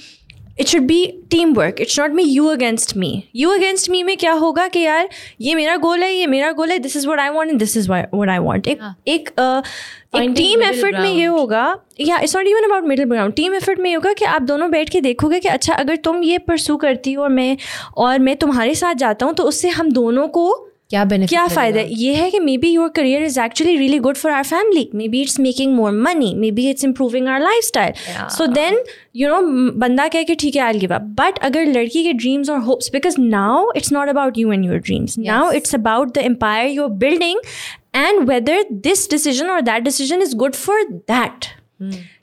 [0.60, 4.15] it should be team work it's not me you against me you against me में
[4.17, 5.10] क्या होगा कि यार
[5.41, 7.78] ये मेरा गोल है ये मेरा गोल है this is what I want and this
[7.78, 9.30] is what I want एक एक
[10.15, 11.63] एक टीम एफर्ट में ये होगा
[12.02, 14.70] या it's not even about middle ground team effort में ये होगा कि आप दोनों
[14.72, 17.58] बैठ के देखोगे कि अच्छा अगर तुम ये परसू करती हो और मैं
[17.98, 20.48] और मैं तुम्हारे साथ जाता हूँ तो उससे हम दोनों को
[20.91, 21.82] क्या बेनिफिट क्या फ़ायदा?
[21.82, 25.39] ये है कि maybe your career is actually really good for our family maybe it's
[25.39, 27.93] making more money maybe it's improving our lifestyle
[28.38, 28.80] so then
[29.15, 29.41] you know
[29.80, 32.89] बंदा कह के ठीक है आई गिव अप बट अगर लड़की के ड्रीम्स और hopes
[32.93, 36.89] because now it's not about you and your dreams now it's about the empire you're
[37.00, 37.39] building
[37.95, 41.45] and whether this decision और that decision is good for that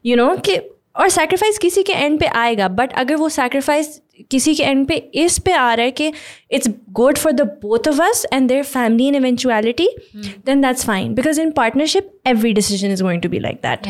[0.06, 0.56] you know कि
[0.96, 4.00] और sacrifice किसी के and पे आएगा but अगर वो sacrifice
[4.30, 6.12] किसी के एंड पे इस पे आ रहा है कि
[6.52, 11.14] it's good for the both of us and their family in eventuality then that's fine
[11.14, 13.86] because in partnership every decision is going to be like that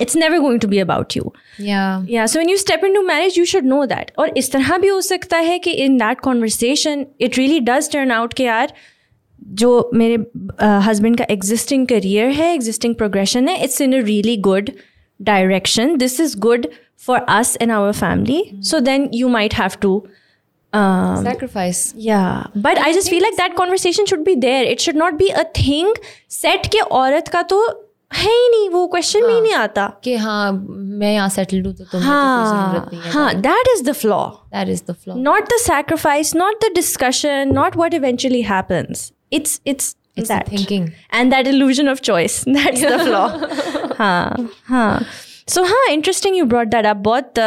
[0.00, 2.26] it's never going to be about you या yeah.
[2.26, 4.14] So when you step into marriage you should know that.
[4.18, 8.10] और इस तरह भी हो सकता है कि in that conversation it really does turn
[8.10, 8.72] out के यार
[9.52, 10.16] जो मेरे
[10.86, 14.70] हस्बैंड uh, का एग्जिस्टिंग करियर है एग्जिस्टिंग प्रोग्रेशन है it's in a really good
[15.21, 18.63] direction this is good for us and our family mm.
[18.63, 20.07] so then you might have to
[20.73, 24.81] um, sacrifice yeah but i, I just feel like that conversation should be there it
[24.81, 25.93] should not be a thing
[26.27, 27.59] set के औरत का तो
[28.11, 31.73] है ही नहीं वो question में ही नहीं आता कि हाँ मैं यहाँ सेटल्ड हूँ
[31.75, 34.19] तो तुम्हें हाँ, तो जरूरत नहीं है हाँ that is the flaw
[34.53, 39.59] that is the flaw not the sacrifice not the discussion not what eventually happens it's
[39.67, 43.27] it's it's that thinking and that illusion of choice that's the flaw
[44.01, 44.99] huh huh
[45.55, 47.43] so huh interesting you brought that up बहुत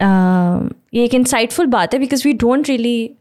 [0.00, 0.68] uh,
[1.04, 3.16] एक insightful बात है because we don't really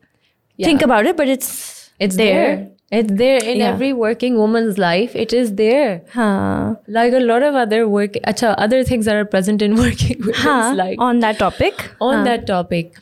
[0.58, 0.67] yeah.
[0.67, 1.52] think about it but it's
[1.99, 2.69] it's there, there.
[2.95, 3.69] It's there in yeah.
[3.69, 5.13] every working woman's life.
[5.21, 6.02] It is there.
[6.15, 6.76] Huh.
[6.88, 10.43] Like a lot of other work, acha, other things that are present in working women's
[10.49, 10.73] huh.
[10.76, 10.99] life.
[11.06, 11.82] On that topic.
[12.10, 12.23] On huh.
[12.26, 12.99] that topic.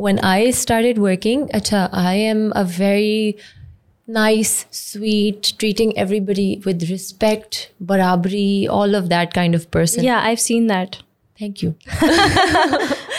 [0.00, 3.36] when I started working, acha, I am a very
[4.07, 10.03] nice, sweet, treating everybody with respect, barabri, all of that kind of person.
[10.03, 11.01] Yeah, I've seen that.
[11.39, 11.75] Thank you.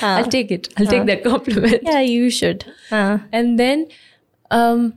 [0.03, 0.69] I'll take it.
[0.77, 1.81] I'll take that compliment.
[1.83, 2.65] Yeah, you should.
[2.91, 3.87] Uh, And then,
[4.51, 4.95] um,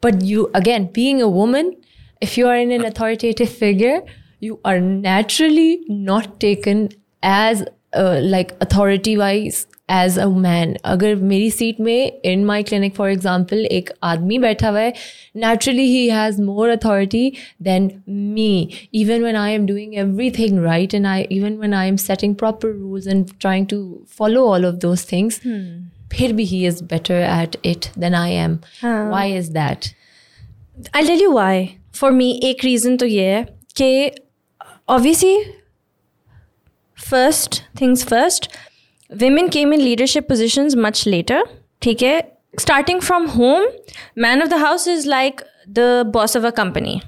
[0.00, 1.76] but you, again, being a woman,
[2.20, 4.02] if you are in an authoritative figure,
[4.40, 6.88] you are naturally not taken
[7.22, 12.94] as uh, like authority wise as a man अगर मेरी seat में in my clinic
[12.94, 14.92] for example एक आदमी बैठा हुआ है
[15.36, 19.94] naturally he has more authority than me even when I am doing
[20.38, 23.82] everything right and I even when I am setting proper rules and trying to
[24.18, 25.40] follow all of those things
[26.12, 29.86] फिर भी he is better at it than I am why is that
[30.96, 33.42] I tell you why for me एक reason तो ये है
[33.76, 34.10] कि
[34.88, 35.36] obviously
[36.98, 38.50] first things first
[39.16, 41.44] women came in leadership position much later
[41.82, 42.32] ठीक है?
[42.60, 43.66] Starting from home
[44.18, 47.00] man of the house is like the boss of a company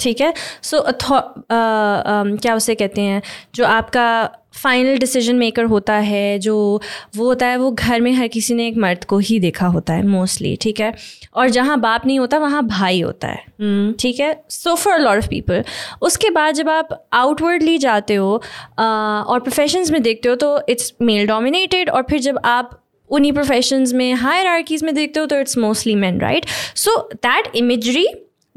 [0.00, 0.34] ठीक है?
[0.62, 3.22] सो uh, um, क्या उसे कहते हैं?
[3.54, 4.30] जो आपका
[4.62, 6.80] फाइनल डिसीज़न मेकर होता है जो
[7.16, 9.94] वो होता है वो घर में हर किसी ने एक मर्द को ही देखा होता
[9.94, 10.94] है मोस्टली ठीक है?
[11.34, 14.44] और जहाँ बाप नहीं होता वहाँ भाई होता है ठीक है?
[14.50, 15.64] So for lot of people
[16.02, 18.42] उसके बाद जब आप आउटवर्डली जाते हो
[18.78, 18.82] अ,
[19.26, 23.92] और प्रोफेशंस में देखते हो तो इट्स मेल डोमिनेटेड और फिर जब आप उन्हीं प्रोफेशंस
[23.92, 28.06] में हायर आर्कीज में देखते हो तो it's mostly man right so that imagery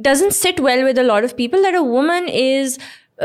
[0.01, 2.79] doesn't sit well with a lot of people that a woman is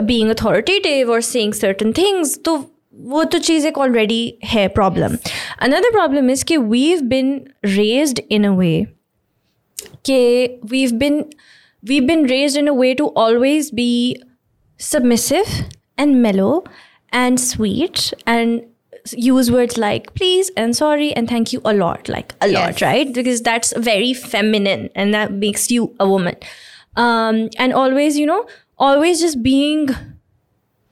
[0.06, 2.56] being authoritative or saying certain things तो
[3.14, 5.18] वो तो चीज़ एक ऑलरेडी है प्रॉब्लम
[5.62, 7.32] अनदर प्रॉब्लम इज़ कि we've been
[7.78, 8.76] raised in a way
[10.10, 11.20] कि we've been
[11.90, 13.90] we've been raised in a way to always be
[14.80, 15.52] submissive
[15.98, 16.64] and mellow
[17.12, 18.62] and sweet and
[19.26, 22.82] use words like please and sorry and thank you a lot like a lot Yes.
[22.82, 26.36] right because that's very feminine and that makes you a woman
[26.96, 28.46] um, and always you know
[28.89, 29.87] always just being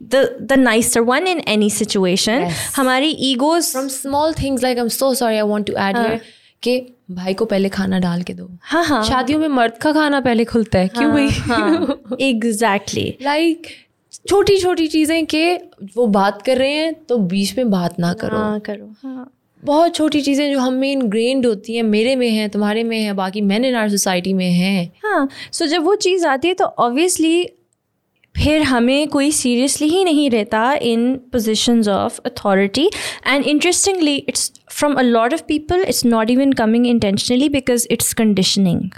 [0.01, 0.23] the
[0.53, 2.43] the nicer one in any situation.
[2.43, 2.75] Yes.
[2.77, 6.21] हमारी egos from small things like I'm so sorry I want to add here
[6.63, 10.21] कि भाई को पहले खाना डाल के दो। हाँ हाँ। शादियों में मर्द का खाना
[10.21, 12.33] पहले खुलता है क्यों भाई?
[12.33, 13.67] exactly लाइक
[14.29, 15.55] छोटी छोटी चीज़ें के
[15.97, 19.33] वो बात कर रहे हैं तो बीच में बात ना करो। हाँ करो हाँ।
[19.65, 23.13] बहुत छोटी चीज़ें जो हम में इनग्रेन्ड होती हैं मेरे में हैं तुम्हारे में है
[23.13, 26.55] बाकी मैन इन आर सोसाइटी में हैं। हाँ सो so, जब वो चीज़ आती है
[26.55, 27.51] तो ऑब्वियसली
[28.45, 32.91] फिर हमें कोई सीरियसली ही नहीं रहता in positions of authority
[33.27, 38.13] and interestingly it's from a lot of people it's not even coming intentionally because it's
[38.15, 38.91] conditioning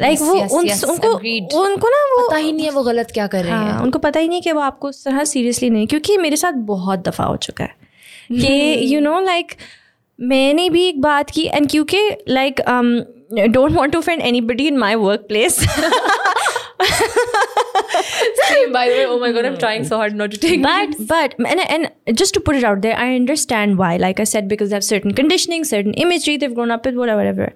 [0.00, 1.54] like Yes, वो yes, उन, yes, उनको agreed.
[1.54, 3.98] उनको ना वो पता ही नहीं है वो गलत क्या कर रहे हैं हाँ, उनको
[3.98, 7.24] पता ही नहीं कि वो आपको उस तरह सीरियसली नहीं क्योंकि मेरे साथ बहुत दफ़ा
[7.24, 7.74] हो चुका है।
[8.32, 9.52] कि यू नो लाइक
[10.20, 11.98] मैंने भी एक बात की एंड क्योंकि
[12.28, 12.60] like
[13.48, 15.60] don't want to offend anybody in my workplace
[18.49, 20.95] Same, by the way, oh my god, I'm trying so hard not to take but
[21.07, 24.47] but and, and just to put it out there i understand why like i said
[24.53, 27.51] because they have certain conditioning certain imagery they've grown up with whatever whatever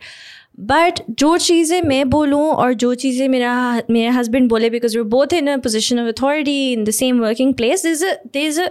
[0.70, 3.52] but जो चीज़ें मैं बोलूँ और जो चीज़ें मेरा
[3.89, 7.54] मेरे husband बोले because we both in a position of authority in the same working
[7.62, 8.04] place is
[8.36, 8.67] there's a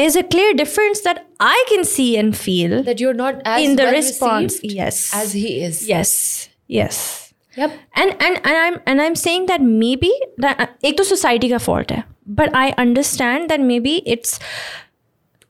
[0.00, 1.18] there's a clear difference that
[1.48, 4.54] I can see and feel that you're not as in the well response.
[4.60, 5.00] received Yes.
[5.22, 5.82] as he is.
[5.90, 6.14] yes.
[6.78, 7.00] Yes.
[7.56, 7.72] Yep.
[7.96, 11.90] And and and I'm and I'm saying that maybe that एक तो society का fault
[11.92, 14.38] है, but I understand that maybe it's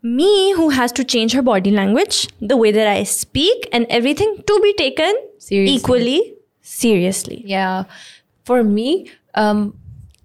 [0.03, 4.35] me who has to change her body language, the way that I speak, and everything
[4.47, 5.77] to be taken Seriously.
[5.77, 7.43] equally seriously.
[7.47, 7.85] Yeah.
[8.45, 9.79] For me, um,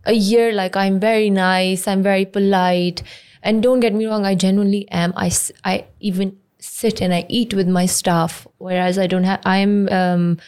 [0.05, 3.03] a year like I'm very nice, I'm very polite,
[3.43, 5.13] and don't get me wrong, I genuinely am.
[5.15, 9.41] I, s- I even sit and I eat with my staff, whereas I don't have.
[9.45, 10.39] I'm um,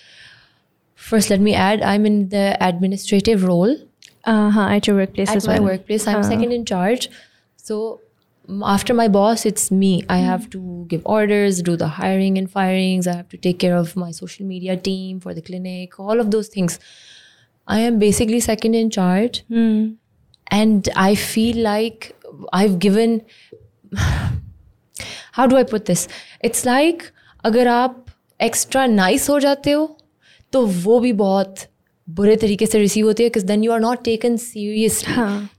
[1.13, 1.29] first.
[1.29, 3.75] Let me add, I'm in the administrative role
[4.25, 4.67] Uh huh.
[4.75, 5.69] At your workplace at as my well.
[5.71, 6.05] workplace.
[6.07, 7.09] I'm second in charge,
[7.55, 7.77] so
[8.49, 9.91] m- after my boss, it's me.
[10.09, 13.07] I have to give orders, do the hiring and firings.
[13.07, 16.31] I have to take care of my social media team for the clinic, all of
[16.35, 16.77] those things.
[17.67, 19.41] I am basically second in charge,
[20.59, 22.11] and I feel like
[22.61, 23.21] I've given.
[25.33, 26.07] How do I put this?
[26.43, 27.11] It's like
[27.45, 28.05] अगर आप
[28.41, 29.85] extra nice हो जाते हो
[30.53, 31.55] तो वो भी बहुत
[32.17, 35.15] बुरे तरीके से रिसीव होती है because then you are not taken seriously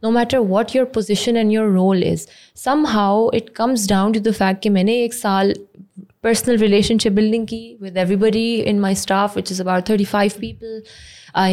[0.07, 2.25] no matter what your position and your role is
[2.63, 5.55] somehow it comes down to the fact कि मैंने एक साल
[6.27, 10.81] personal relationship building की with everybody in my staff which is about 35 people
[11.45, 11.53] I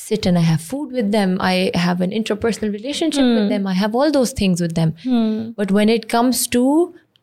[0.00, 3.74] sit and I have food with them I have an interpersonal relationship with them I
[3.84, 4.92] have all those things with them
[5.62, 6.64] but when it comes to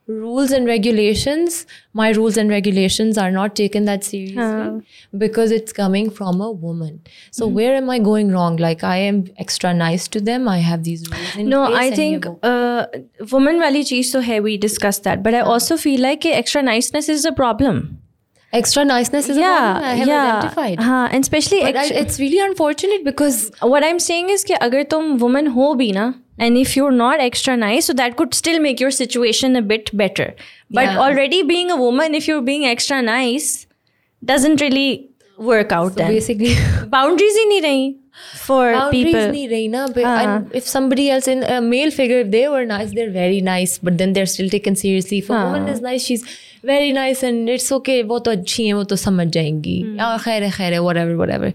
[0.07, 4.86] rules and regulations, my rules and regulations are not taken that seriously
[5.16, 7.00] because it's coming from a woman.
[7.30, 7.55] So mm-hmm.
[7.55, 8.57] where am I going wrong?
[8.57, 10.46] Like I am extra nice to them.
[10.46, 11.36] I have these rules.
[11.48, 12.86] no, I think uh,
[13.32, 17.09] woman wali cheez so hai we discussed that, but I also feel like extra niceness
[17.09, 18.03] is a problem
[18.57, 21.82] extra niceness is a yeah problem i have yeah identified हाँ and especially but I,
[21.82, 25.91] extra, it's really unfortunate because what I'm saying is कि अगर तुम woman हो भी
[25.93, 26.07] ना
[26.47, 29.91] and if you're not extra nice so that could still make your situation a bit
[30.01, 30.28] better
[30.78, 30.97] but Yeah.
[31.05, 33.49] already being a woman if you're being extra nice
[34.32, 34.88] doesn't really
[35.38, 36.53] work out then basically
[36.93, 37.95] boundaries ही नहीं रही
[38.45, 42.20] for boundaries people nahi rahi na but and if somebody else in a male figure
[42.24, 45.39] if they were nice they're very nice but then they're still taken seriously if a
[45.43, 46.26] woman is nice she's
[46.72, 50.43] very nice and it's okay वो तो अच्छी हैं वो तो समझ जाएंगी हाँ खैर
[50.43, 51.53] है खैर है whatever whatever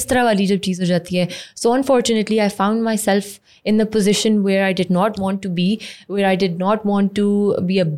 [0.00, 1.28] इस तरह वाली जब चीज़ हो जाती है
[1.62, 3.34] so unfortunately I found myself
[3.72, 5.68] in the position where I did not want to be
[6.06, 7.28] where I did not want to
[7.72, 7.90] be a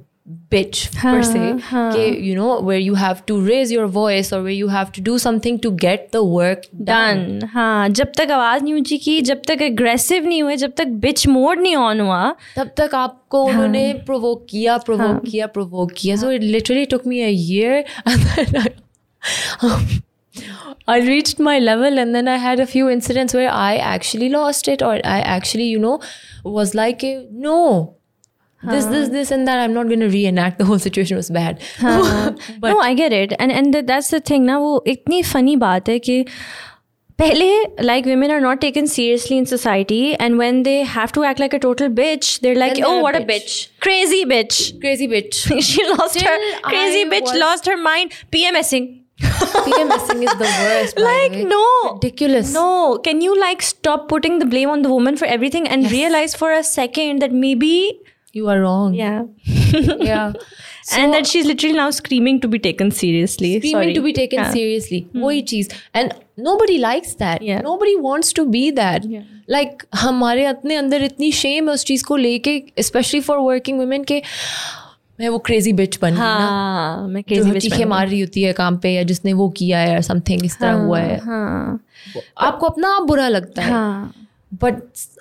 [0.52, 1.40] bitch per se
[1.70, 5.02] कि, you know where you have to raise your voice or where you have to
[5.08, 9.20] do something to get the work done done हाँ जब तक आवाज़ नहीं ऊंची की
[9.28, 13.44] जब तक एग्रेसिव नहीं हुए जब तक बिच मोड नहीं ऑन हुआ तब तक आपको
[13.44, 17.84] उन्होंने प्रोवोक किया प्रोवोक किया प्रोवोक किया so it literally took me a year
[20.88, 24.68] I reached my level and then I had a few incidents where I actually lost
[24.68, 25.94] it or I actually, you know,
[26.44, 27.22] was like, eh,
[28.62, 29.58] no, this, this, this, and that.
[29.62, 31.60] I'm not going to reenact the whole situation was bad.
[31.80, 32.38] but
[32.70, 35.98] no I get it and and that's the thing ना वो इतनी funny बात है
[36.08, 36.24] कि
[37.18, 37.50] पहले
[37.88, 41.54] like women are not taken seriously in society and when they have to act like
[41.58, 44.58] a total bitch they're like Then oh they're a what a bitch." bitch crazy bitch
[44.82, 45.38] crazy bitch.
[45.70, 48.88] she lost her Still, crazy I bitch was- lost her mind PMSing
[49.20, 50.96] PMSing is the worst.
[50.96, 51.44] by the like way.
[51.44, 51.62] no
[51.92, 52.52] Ridiculous.
[52.54, 56.34] no can you like stop putting the blame on the woman for everything and realize
[56.34, 57.72] for a second that maybe
[58.36, 58.94] You are wrong.
[58.94, 59.22] yeah
[60.08, 60.32] Yeah.
[60.96, 63.94] and that she's literally now screaming to be taken seriously screaming Sorry.
[63.94, 64.50] to be taken Yeah.
[64.56, 65.68] seriously वही चीज
[66.00, 66.12] and
[66.48, 67.62] nobody likes that Yeah.
[67.68, 69.08] nobody wants to be that
[69.56, 74.04] like हमारे अपने अंदर इतनी shame है उस चीज को लेके especially for working women
[74.12, 74.20] के
[75.20, 78.08] मैं वो crazy bitch बन गई ना हाँ मैं जो crazy bitch चीखें बन मार
[78.08, 80.98] रही होती है काम पे या जिसने वो किया है या समथिंग इस तरह हुआ
[81.00, 81.80] है गई। हाँ
[82.48, 84.12] आपको अपना आप बुरा लगता है हाँ
[84.62, 84.76] but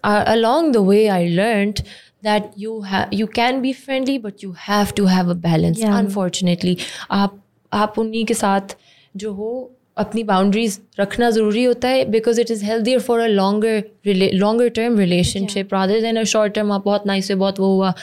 [0.10, 1.80] uh, along the way i learned
[2.24, 5.98] that you have you can be friendly but you have to have a balance Yeah.
[6.02, 6.76] unfortunately
[7.12, 7.42] आप
[7.72, 8.76] आप उन्हीं के साथ
[9.16, 9.52] जो हो
[9.98, 14.99] अपनी बाउंड्रीज रखना ज़रूरी होता है because it is healthier for a longer longer term
[14.99, 17.95] relationship rather than a short term आप बहुत नाइस है बहुत वो हुआ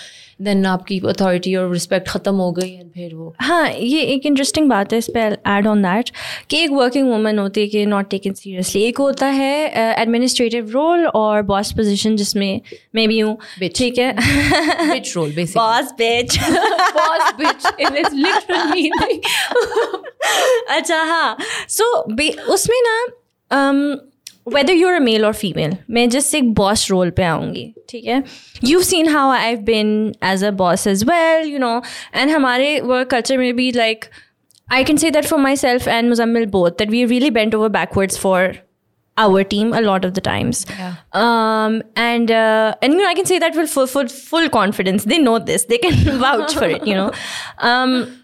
[0.42, 4.70] देन आपकी अथॉरिटी और रिस्पेक्ट ख़त्म हो गई and फिर वो। हाँ ये एक इंटरेस्टिंग
[4.70, 6.10] बात है इस पर एड ऑन दैट
[6.50, 9.72] कि एक वर्किंग वूमन होती है कि नॉट टेकन सीरियसली एक होता है
[10.02, 12.62] एडमिनिस्ट्रेटिव रोल और बॉस पोजीशन जिसमें
[12.96, 13.38] मैं भी हूँ।
[13.76, 14.16] ठीक है?
[15.16, 15.58] Role basically.
[15.58, 16.38] Boss bitch
[17.40, 19.20] bitch in its literal meaning
[20.70, 21.38] अच्छा हाँ।
[21.70, 22.00] सो
[22.54, 23.06] उसमें ना
[24.55, 28.23] वेदर यूर अ मेल और फीमेल मैं जस्ट एक बॉस रोल पे आऊँगी ठीक है
[28.65, 31.81] you seen how I bin as a boss as well you know
[32.15, 34.05] and हमारे वर्क कल्चर में भी like
[34.69, 38.17] I can say that for myself and Muzammil both that we really bent over backwards
[38.17, 38.55] for
[39.17, 40.65] our team a lot of the times.
[40.71, 40.95] Yeah.
[41.13, 45.05] Um, and uh, and you know I can say that with full full full confidence.
[45.05, 45.65] They know this.
[45.65, 46.87] They can vouch for it.
[46.87, 47.13] You know.
[47.59, 48.19] Um,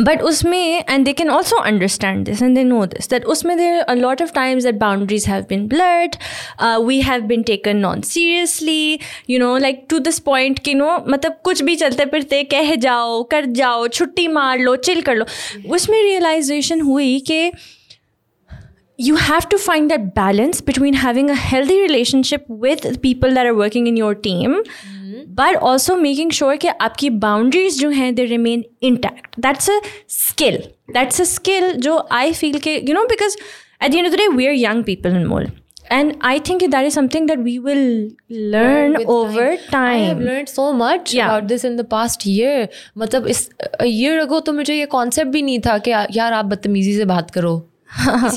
[0.00, 3.78] but उसमें and they can also understand this and they know this that उसमें there
[3.80, 6.16] a lot of times that boundaries have been blood
[6.86, 8.98] we have been taken non seriously
[9.30, 13.22] you know like to this point कि no मतलब कुछ भी चलते फिरते कह जाओ,
[13.22, 15.24] कर जाओ, छुट्टी मार लो चिल कर लो।
[15.70, 17.50] उसमें रियलाइजेशन हुई कि
[18.97, 23.47] you have to find that balance between having a healthy relationship with the people that
[23.51, 24.57] are working in your team
[25.39, 29.79] but also making sure कि आपकी boundaries जो हैं they remain intact that's a
[30.17, 30.59] skill
[30.97, 33.37] that's a skill जो I feel के you know because
[33.81, 35.49] at the end of the day we're young people in Mol
[35.97, 37.85] and I think that is something that we will
[38.29, 41.25] learn with over I have time learned so much Yeah.
[41.31, 42.67] about this in the past year.
[42.97, 46.33] मतलब इस a year ago तो मुझे ये concept भी नहीं था कि या- यार
[46.33, 47.74] आप बदतमीजी से बात करो किसी somebody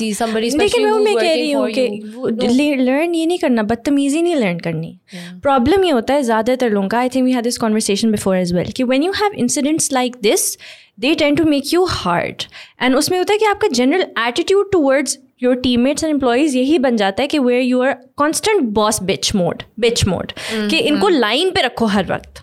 [0.58, 4.58] लेकिन मैं वो मैं कह रही हूँ कि लर्न ये नहीं करना बदतमीजी नहीं लर्न
[4.58, 4.98] करनी।
[5.42, 8.52] प्रॉब्लम ये होता है ज़्यादातर लोगों का I think we had this conversation before as
[8.54, 10.56] well कि when you have incidents like this
[11.00, 12.42] they tend to make you hard
[12.82, 16.96] and उसमें होता है कि आपका general attitude towards your teammates and employees यही बन
[16.96, 20.32] जाता है कि where you are constant boss bitch mode bitch mode
[20.70, 22.42] कि इनको लाइन पे रखो हर वक्त।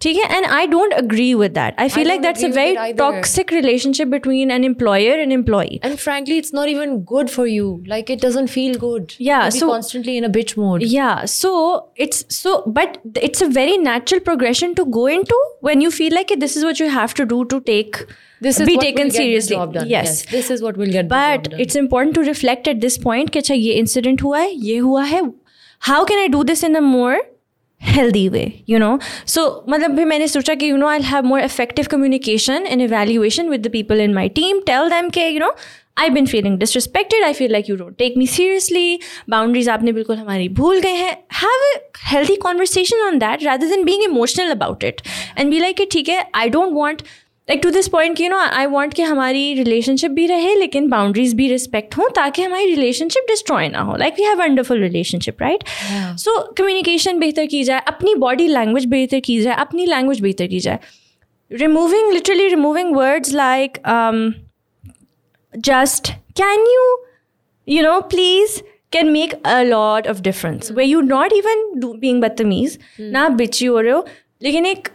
[0.00, 2.56] ठीक है and I don't agree with that I feel like don't that's a agree
[2.56, 2.96] with very it either.
[2.98, 7.66] Toxic relationship between an employer and employee And frankly, it's not even good for you.
[7.92, 9.14] Like it doesn't feel good.
[9.28, 10.84] Yeah, To be so- constantly in a bitch mode.
[10.94, 11.52] Yeah, so
[12.06, 15.38] it's so, but it's a very natural progression to go into
[15.70, 18.02] when you feel like this is what you have to do to take
[18.48, 19.56] This is be what taken will get the seriously.
[19.58, 19.90] job done.
[19.94, 20.16] Yes.
[20.34, 21.60] This is what will get the job But done.
[21.66, 25.04] it's important to reflect at this point कि अच्छा ये incident हुआ है ये हुआ
[25.12, 25.22] है
[25.90, 27.14] how can I do this in a more
[27.80, 31.40] healthy way you know so मतलब फिर मैंने सोचा कि you know I'll have more
[31.46, 35.54] effective communication and evaluation with the people in my team tell them कि you know
[36.02, 38.84] I've been feeling disrespected I feel like you don't take me seriously
[39.34, 41.72] boundaries आपने बिल्कुल हमारी भूल गए हैं have a
[42.12, 45.02] healthy conversation on that rather than being emotional about it
[45.36, 47.04] and be like कि ठीक है I don't want
[47.49, 51.33] like to this point you know I want कि हमारी रिलेशनशिप भी रहे लेकिन बाउंड्रीज
[51.33, 55.63] भी रिस्पेक्ट हों ताकि हमारी रिलेशनशिप डिस्ट्रॉय ना हो। Like we have wonderful relationship right
[56.19, 60.59] so communication बेहतर की जाए अपनी बॉडी लैंग्वेज बेहतर की जाए अपनी लैंग्वेज बेहतर की
[60.59, 60.79] जाए।
[61.51, 63.77] Removing literally removing words like
[65.55, 66.95] just can you
[67.67, 68.51] you know please
[68.95, 73.65] can make a lot of difference where you're not even do, being बदतमीज ना बिची
[73.65, 74.05] हो रहे हो
[74.43, 74.87] लेकिन एक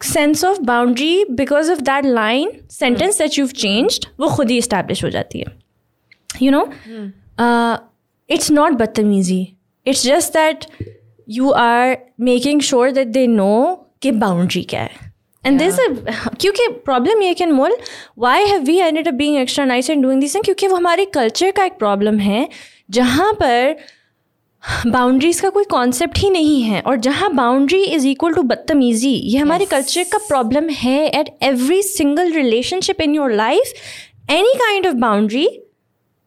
[0.00, 5.04] sense of boundary because of that line sentence that you changed वो खुद ही इस्टेब्लिश
[5.04, 5.46] हो जाती है।
[6.42, 6.62] यू नो
[8.30, 9.40] इट्स नॉट बदतमीजी।
[9.86, 10.64] It's just that
[11.28, 15.06] you are making sure that they know कि बाउंड्री क्या है।
[15.44, 15.76] एंड दिस
[16.40, 17.76] क्योंकि प्रॉब्लम ये can mole
[18.18, 21.50] why have we ended up being extra nice and doing this क्योंकि वो हमारे culture
[21.50, 22.48] का एक प्रॉब्लम है
[22.90, 23.76] जहाँ पर
[24.86, 29.38] बाउंड्रीज का कोई कॉन्सेप्ट ही नहीं है और जहाँ बाउंड्री इज़ इक्वल टू बदतमीजी ये
[29.38, 33.72] हमारे कल्चर का प्रॉब्लम है at every single relationship in your life
[34.30, 35.48] any kind of boundary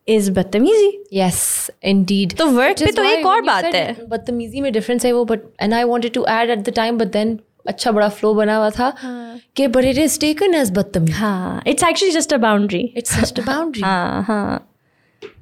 [0.08, 1.40] is बदतमीजी। Yes,
[1.86, 2.38] indeed.
[2.38, 5.74] तो Which पे तो एक और बात है। बदतमीजी में डिफरेंस है वो but and
[5.74, 8.92] I wanted to add at the time but then अच्छा बड़ा फ्लो बना हुआ था
[9.56, 13.40] कि but it is taken as बदतमीजी। हाँ it's actually just a boundary it's just
[13.40, 14.68] a boundary हाँ हाँ।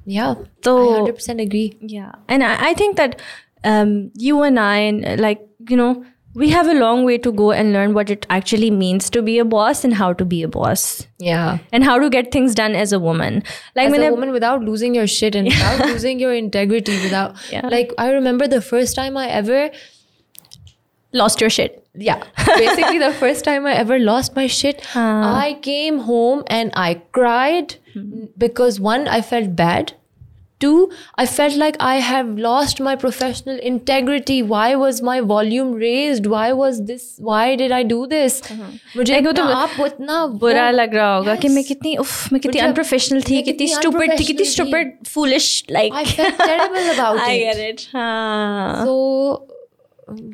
[0.04, 0.34] Yeah.
[0.64, 1.76] So I 100% agree.
[1.80, 2.12] Yeah.
[2.28, 3.20] And I, I think that
[3.64, 6.04] um, you and I, and like, you know,
[6.34, 9.38] we have a long way to go and learn what it actually means to be
[9.38, 11.06] a boss and how to be a boss.
[11.18, 11.58] Yeah.
[11.72, 13.42] And how to get things done as a woman.
[13.74, 15.72] Like as when a I, woman without losing your shit and yeah.
[15.72, 17.66] without losing your integrity without yeah.
[17.66, 19.70] like I remember the first time I ever
[21.13, 21.81] lost your shit.
[22.05, 22.23] yeah
[22.59, 27.75] basically the first time i ever lost my shit i came home and i cried
[28.43, 29.93] because one i felt bad
[30.65, 30.73] two
[31.23, 36.43] i felt like i have lost my professional integrity why was my volume raised why
[36.59, 40.65] was this why did i do this मुझे Like वो तो इतना- आप इतना बुरा
[40.69, 41.67] वो- लग रहा होगा कि मैं Yes.
[41.67, 44.51] कितनी उफ मैं कितनी मुझे- अनप्रोफेशनल थी मैं कितनी कितनी स्टूपिड थी कितनी unprofessional थी।
[44.51, 47.43] Stupid foolish like I felt terrible about I it.
[47.49, 47.87] get it.
[47.93, 48.85] हाँ.
[48.85, 48.95] so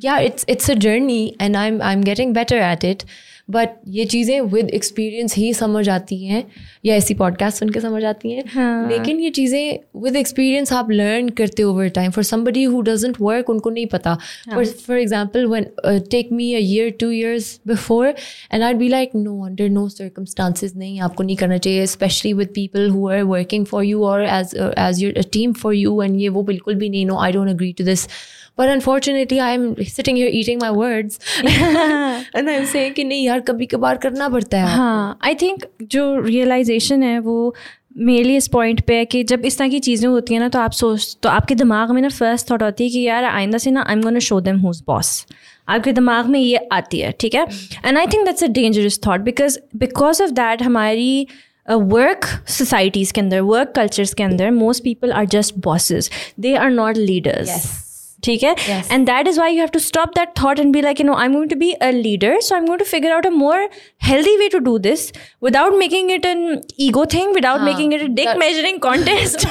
[0.00, 3.04] yeah it's it's a journey and i'm i'm getting better at it.
[3.50, 6.42] But ये चीज़ें विद एक्सपीरियंस ही समझ आती हैं
[6.84, 10.90] या ऐसी पॉडकास्ट सुन के समझ आती हैं। हाँ। लेकिन ये चीज़ें विद एक्सपीरियंस आप
[10.90, 14.14] लर्न करते over time for somebody who doesn't work उनको नहीं पता।
[14.54, 15.66] For example when
[16.10, 18.08] take me a year two years before
[18.52, 22.48] and I be like no under no circumstances नहीं आपको नहीं करना चाहिए specially with
[22.54, 26.28] people who are working for you और as as your team for you and ये
[26.28, 28.06] वो बिल्कुल भी नहीं no I don't agree to this
[28.59, 31.18] But unfortunately, I'm sitting here eating my words.
[31.44, 36.04] and I'm saying कि नहीं यार कभी कभार करना पड़ता है हाँ आई थिंक जो
[36.20, 37.54] रियलाइजेशन है वो
[37.98, 40.48] मेरे लिए इस पॉइंट पे है कि जब इस तरह की चीज़ें होती हैं ना
[40.48, 43.59] तो आप सोच तो आपके दिमाग में ना फ़र्स्ट थॉट होती है कि यार आइंदा
[43.59, 45.26] से ना I am gonna show them who's boss
[45.68, 47.46] आपके दिमाग में ये आती है ठीक है?
[47.86, 51.26] And I think that's a dangerous thought because because of that हमारी
[51.68, 56.70] वर्क सोसाइटीज़ के अंदर वर्क कल्चर्स के अंदर most people are just bosses they are
[56.70, 57.86] not leaders
[58.25, 58.89] ठीक है Yes.
[58.95, 61.13] and that is why you have to stop that thought and be like you know
[61.21, 63.61] i'm going to be a leader so i'm going to figure out a more
[64.09, 65.05] healthy way to do this
[65.47, 66.43] without making it an
[66.88, 69.47] ego thing without Haan, making it a dick that- measuring contest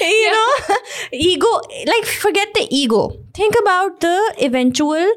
[0.00, 0.76] you know
[1.12, 1.50] ego
[1.90, 3.00] like forget the ego
[3.34, 4.14] think about the
[4.48, 5.12] eventual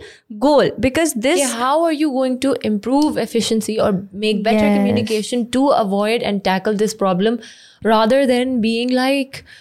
[0.47, 3.91] goal because this Okay, how are you going to improve efficiency or
[4.25, 4.77] make better Yes.
[4.77, 7.39] communication to avoid and tackle this problem
[7.83, 9.53] rather than being like "Um,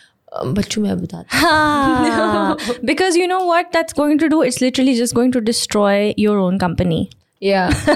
[0.55, 2.57] बच्चों मैं बताती Ah,
[2.89, 6.39] because you know what that's going to do it's literally just going to destroy your
[6.47, 6.99] own company
[7.41, 7.71] yeah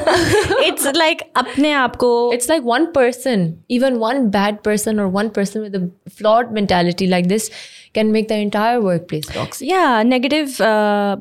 [0.68, 3.44] it's like अपने आप को it's like one person
[3.78, 5.82] even one bad person or one person with a
[6.18, 7.50] flawed mentality like this
[7.98, 10.56] can make the entire workplace toxic या negative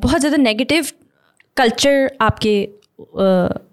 [0.08, 0.92] बहुत ज़्यादा negative
[1.58, 2.58] culture आपके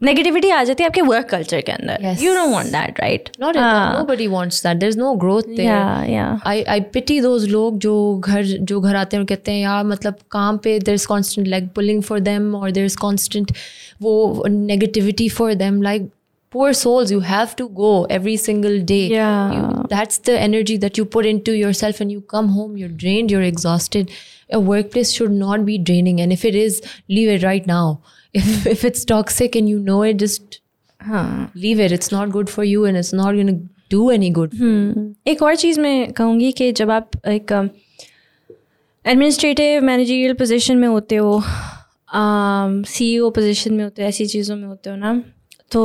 [0.07, 2.23] negativity आ जाती है आपके वर्क कल्चर के अंदर Yes.
[2.23, 3.95] You don't want that right Not at all.
[3.99, 4.81] Nobody wants that.
[4.85, 5.69] There's no growth there.
[5.69, 9.53] yeah yeah I, I pity those लोग जो घर जो घर आते हैं और कहते
[9.53, 13.55] हैं यार मतलब काम पे there's constant leg pulling for them or there's constant
[14.03, 14.15] वो
[14.59, 16.11] negativity for them like
[16.57, 19.55] poor souls you have to go every single day Yeah.
[19.55, 23.33] you, that's the energy that you put into yourself and you come home you're drained
[23.35, 24.13] you're exhausted
[24.59, 26.77] a workplace should not be draining and if it is
[27.17, 27.83] leave it right now
[28.35, 30.61] if if it's toxic and you know it just
[31.01, 33.59] हाँ leave it it's not good for you and it's not going to
[33.91, 34.55] do any good
[35.29, 37.53] एक और चीज़ मैं कहूँगी कि जब आप एक
[39.05, 41.41] administrative managerial position में होते हो
[42.15, 45.23] सीईओ पोजीशन में होते हो ऐसी चीज़ों में होते हो ना
[45.71, 45.85] तो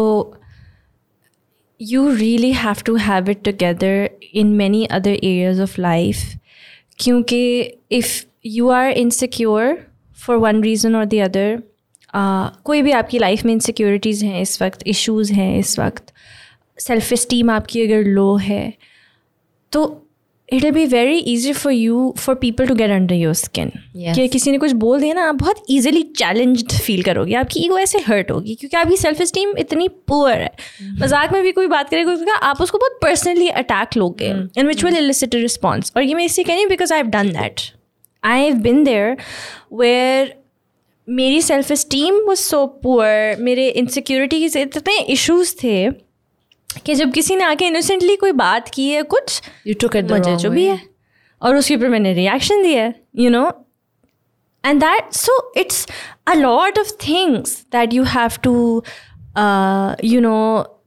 [1.79, 6.23] you really have to have it together in many other areas of life
[6.99, 7.41] क्योंकि
[7.91, 8.11] if
[8.45, 9.77] you are insecure
[10.17, 11.61] for one reason और द अदर
[12.14, 16.12] कोई भी आपकी लाइफ में इनसिक्योरिटीज़ हैं इस वक्त इश्यूज़ हैं इस वक्त
[16.78, 18.72] सेल्फ इस्टीम आपकी अगर लो है
[19.72, 20.00] तो
[20.48, 23.70] it will be very easy for you for people to get under your skin.
[24.14, 27.78] कि किसी ने कुछ बोल दिया ना आप बहुत ईजिली चैलेंज फील करोगे। आपकी ईगो
[27.78, 30.50] ऐसे हर्ट होगी क्योंकि आपकी सेल्फ इस्टीम इतनी पुअर है।
[31.00, 34.66] मज़ाक में भी कोई बात करे कोई कहेगा, आप उसको बहुत पर्सनली अटैक लोगे इन
[34.66, 37.60] विच विल रिस्पॉन्स और ये मैं इससे कह रही हूँ because I have done that
[38.22, 39.16] I have been there
[39.74, 40.34] where
[41.08, 45.90] मेरी self esteem was so poor मेरे इनसिक्योरिटीज इतने इश्यूज़ थे
[46.86, 50.66] कि जब किसी ने आके इनोसेंटली कोई बात की है कुछ it मुझे जो भी
[50.66, 50.80] है।
[51.42, 53.46] और उसके ऊपर मैंने रिएक्शन दिया है you know
[54.66, 55.86] and that so it's
[56.26, 58.82] a lot of things that you have to
[60.04, 60.36] you know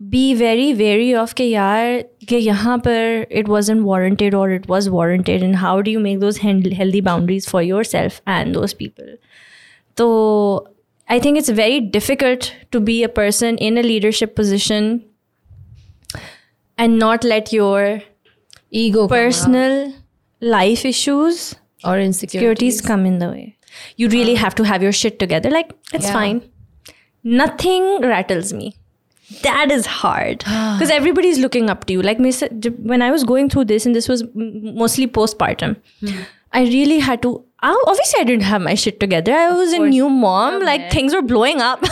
[0.01, 4.70] be very very of के यार कि यहाँ पर इट वॉज़ इन वारंटेड और it
[4.70, 9.18] was warranted and how do you make those healthy boundaries for yourself and those people
[9.97, 10.73] तो
[11.09, 15.05] I think it's very difficult to be a person in a leadership position
[16.77, 18.01] and not let your
[18.69, 19.93] ego personal
[20.41, 22.77] life issues, or insecurities.
[22.77, 23.57] securities come in the way.
[23.95, 24.39] You really ah.
[24.39, 25.49] have to have your shit together.
[25.49, 26.13] Like, it's Yeah.
[26.13, 26.41] fine.
[27.23, 28.75] Nothing rattles me.
[29.43, 30.75] That is hard ah.
[30.77, 32.01] because everybody's looking up to you.
[32.01, 32.17] Like,
[32.93, 36.21] when I was going through this, and this was mostly postpartum, hmm.
[36.53, 37.43] I really had to.
[37.61, 39.33] Obviously, I didn't have my shit together.
[39.33, 40.61] I was a new mom.
[40.61, 41.83] Like, things were blowing up,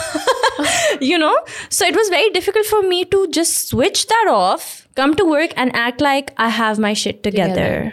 [1.00, 1.36] you know?
[1.68, 5.52] So, it was very difficult for me to just switch that off, come to work,
[5.56, 7.54] and act like I have my shit together.
[7.54, 7.92] Together.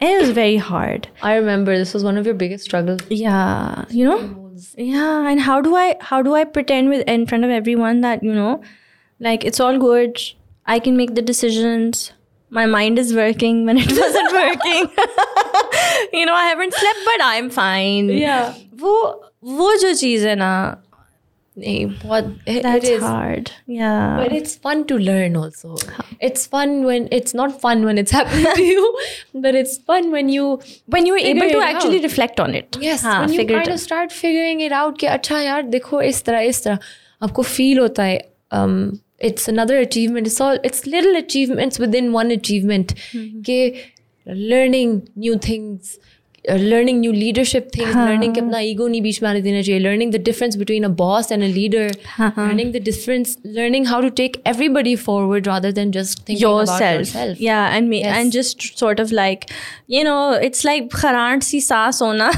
[0.00, 1.08] It was very hard.
[1.20, 3.00] I remember this was one of your biggest struggles.
[3.10, 4.52] Yeah, you know?
[4.76, 8.22] Yeah, and how do I how do I pretend with in front of everyone that,
[8.22, 8.62] you know,
[9.18, 10.20] like it's all good.
[10.66, 12.12] I can make the decisions
[12.55, 14.89] My mind is working when it wasn't working.
[16.13, 18.09] you know, I haven't slept but I'm fine.
[18.09, 18.53] Yeah.
[18.83, 18.95] वो
[19.59, 20.51] वो जो चीज़ है ना
[21.57, 23.01] नहीं, बहुत it- that's it is.
[23.03, 23.49] hard.
[23.79, 24.17] Yeah.
[24.19, 25.75] But it's fun to learn also.
[26.29, 28.85] It's fun when it's not fun when it's happening to you,
[29.47, 30.47] but it's fun when you
[30.95, 32.07] when you're figure able to it actually out.
[32.09, 32.77] reflect on it.
[32.87, 33.79] yes हाँ, when you figure it kind out.
[33.79, 36.79] of start figuring it out कि अच्छा यार देखो इस तरह इस तरह
[37.29, 38.19] आपको feel होता है
[38.61, 38.77] um,
[39.18, 40.26] it's another achievement.
[40.26, 42.94] It's all it's little achievements within one achievement.
[43.12, 43.40] Mm-hmm.
[43.42, 43.82] कि
[44.26, 45.98] learning new things
[46.61, 50.09] learning new leadership things learning कि अपना ego नहीं बीच में आने देना चाहिए learning
[50.15, 51.83] the difference between a boss and a leader
[52.39, 56.99] learning the difference learning how to take everybody forward rather than just thinking about yourself.
[56.99, 58.17] yourself Yeah, and me, Yes.
[58.17, 59.47] and just sort of like,
[59.97, 60.19] you know,
[60.49, 62.29] it's like kharant si saas hona,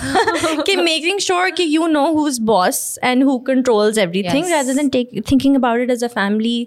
[0.70, 4.58] कि making sure कि you know who's boss and who controls everything Yes.
[4.60, 6.58] rather than take thinking about it as a family.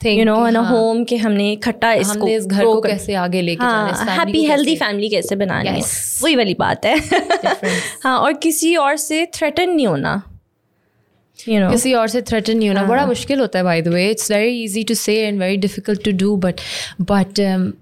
[0.00, 3.14] Think you know, कि in a हाँ, कि हमने इकट्ठा इसको इस घर को कैसे
[3.14, 5.80] आगे लेके जाना है हाँ family हैप्पी हेल्दी फैमिली कैसे बनानी है।
[6.22, 6.96] वही वाली बात है।
[8.02, 10.22] हाँ और किसी और से थ्रेटन नहीं होना
[11.38, 14.08] you know किसी और से थ्रेटन नहीं होना। बड़ा मुश्किल होता है by the way
[14.10, 16.60] it's very easy to say and very difficult to do but
[17.00, 17.40] but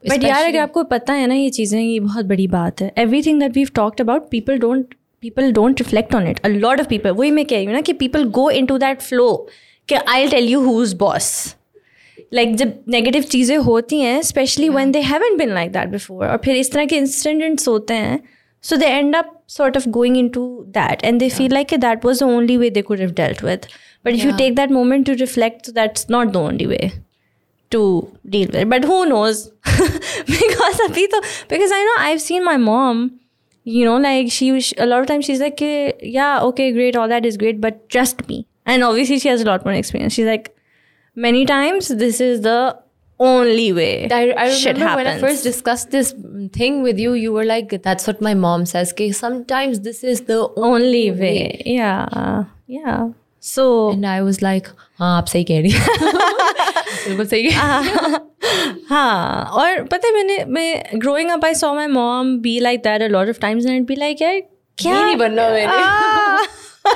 [0.09, 2.93] but यार अगर आपको पता है ना ये चीज़ें ये बहुत बड़ी बात है।
[3.23, 6.89] Everything that we've talked about people don't people don't reflect on it a lot of
[6.89, 9.31] people वही मैं कह रही हूँ ना कि people go into that flow
[9.89, 11.55] कि I tell you who is boss
[12.34, 16.38] like जब नेगेटिव चीज़ें होती हैं specially one they haven been like that before और
[16.46, 18.20] फिर इस तरह के इंसिडेंट्स होते हैं
[18.70, 20.42] so they and up sort of going into
[20.74, 23.64] that and they feel like that was the only way they could have dealt with
[24.08, 24.36] but if you Yeah.
[24.42, 26.90] take that moment to reflect that's not the only way
[27.76, 27.82] to
[28.36, 28.70] deal with it.
[28.74, 29.42] But who knows?
[30.28, 31.22] because abhi to,
[31.54, 33.02] because I know I've seen my mom,
[33.66, 36.96] you know, like she was a lot of times she's like, "Eh, yeah, okay, great,
[36.96, 38.40] all that is great, but trust me.
[38.66, 40.14] And obviously she has a lot more experience.
[40.14, 40.50] She's like,
[41.18, 42.58] many times this is the
[43.20, 44.08] only way.
[44.18, 45.22] I, I shit remember when I happens.
[45.30, 46.12] first discussed this
[46.58, 48.94] thing with you, you were like, that's what my mom says.
[48.94, 50.38] Okay, sometimes this is the
[50.72, 51.62] only way.
[51.66, 52.46] Yeah.
[52.82, 53.08] Yeah.
[53.44, 54.66] So and I was like
[55.00, 56.10] हाँ आप सही कह रही हैं
[57.08, 58.20] बिल्कुल सही है
[58.90, 63.02] हाँ और पता है मैंने मैं growing up I saw my mom B like that
[63.02, 64.40] a lot of times and be like यार
[64.78, 65.88] क्या नहीं बनना मैंने
[66.90, 66.92] Ah.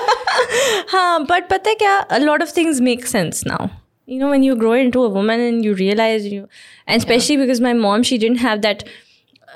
[0.91, 3.62] हाँ बट पता है क्या a lot of things make sense now
[4.09, 6.47] You know when you grow into a woman and you realize you
[6.87, 7.45] and especially yeah.
[7.45, 8.85] because my mom she didn't have that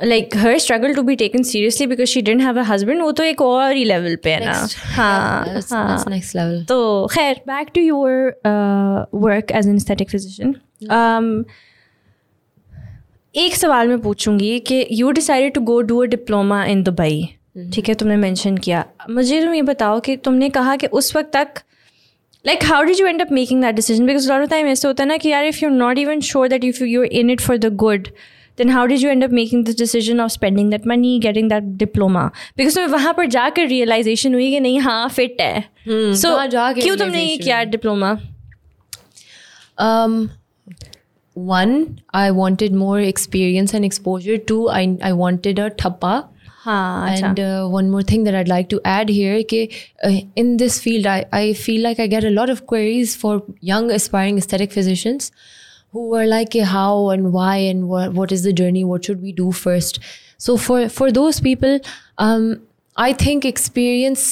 [0.03, 3.25] like her struggle to be taken seriously because she didn't have a husband वो तो
[3.25, 4.53] एक और ही level पे है ना
[4.97, 6.81] हाँ हाँ next level तो
[7.15, 8.15] खैर back to your
[8.53, 10.55] uh, work as an aesthetic physician
[11.01, 11.45] um,
[13.35, 17.23] एक सवाल मैं पूछूँगी कि you decided to go do a diploma in Dubai
[17.75, 21.31] ठीक है तुमने मेंशन किया मुझे तुम ये बताओ कि तुमने कहा कि उस वक्त
[21.37, 21.63] तक
[22.46, 25.04] like how did you and up making that decision because lot of time ऐसे होता
[25.04, 27.58] है ना कि यार if you not even sure that if you in it for
[27.58, 28.08] the good
[28.60, 31.66] then how did you end up making the decision of spending that money getting that
[31.82, 32.22] diploma
[32.62, 36.82] because तुम्हें वहाँ पर जाकर realization हुई कि नहीं हाँ fit है so वहाँ जाके
[36.82, 38.10] क्यों तुमने ये realization किया diploma
[39.88, 40.16] um
[41.36, 41.76] one
[42.14, 46.14] i wanted more experience and exposure two i i wanted a thappa
[46.64, 49.70] हाँ अच्छा and uh, one more thing that i'd like to add here कि,
[50.06, 53.42] uh, in this field I, I feel like i get a lot of queries for
[53.62, 55.32] young aspiring aesthetic physicians
[55.94, 59.22] who are like "Okay, how and why and what, what is the journey what should
[59.22, 60.00] we do first
[60.38, 61.80] so for for those people
[62.18, 62.50] um,
[62.98, 64.28] i think experience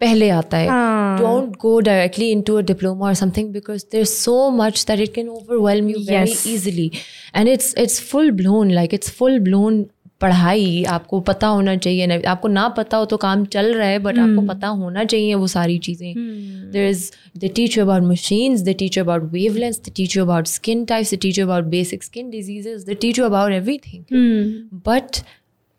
[0.00, 1.18] पहले आता है हाँ.
[1.20, 5.28] don't go directly into a diploma or something because there's so much that it can
[5.28, 6.46] overwhelm you very Yes.
[6.52, 6.86] easily
[7.34, 9.78] and it's it's full blown like it's full blown
[10.21, 14.17] पढ़ाई आपको पता होना चाहिए आपको ना पता हो तो काम चल रहा है बट
[14.17, 16.13] आपको हम्म। पता होना चाहिए वो सारी चीज़ें।
[16.71, 20.85] There is the teacher about machines the teacher about wavelengths the teacher you about skin
[20.85, 23.51] types the teacher about basic skin diseases the teach you about
[23.85, 24.03] everything
[24.87, 25.21] but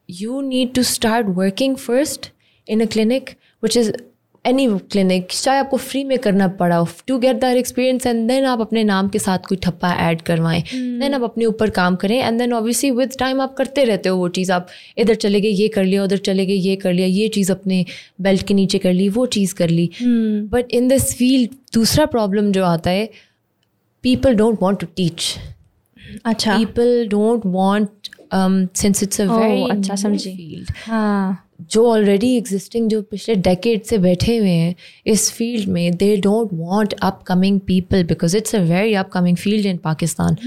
[0.08, 2.30] you need to start working first
[2.68, 3.30] in a clinic
[3.62, 3.92] which is
[4.44, 8.60] any clinic चाहे आपको free में करना पड़ा to get that experience and then आप
[8.60, 12.38] अपने नाम के साथ कोई ठप्पा ऐड करवाएँ। देन आप अपने ऊपर काम करें and
[12.38, 14.68] then obviously with time आप करते रहते हो वो चीज़। आप
[14.98, 17.84] इधर चले गए ये कर लिया उधर चले गए ये कर लिया ये चीज़ अपने
[18.20, 22.52] बेल्ट के नीचे कर ली वो चीज़ कर ली। बट इन दिस फ़ील्ड दूसरा प्रॉब्लम
[22.52, 23.08] जो आता है
[24.02, 25.34] people don't want to teach
[26.26, 26.58] अच्छा।
[27.08, 33.01] Don't want um, since it's a Oh, अच्छा, समझी। field हाँ। जो ऑलरेडी एग्जिस्टिंग जो
[33.01, 34.75] पिछले डेकेड से बैठे हुए हैं
[35.07, 39.77] इस फील्ड में they don't want upcoming people because it's a very upcoming field in
[39.77, 40.37] Pakistan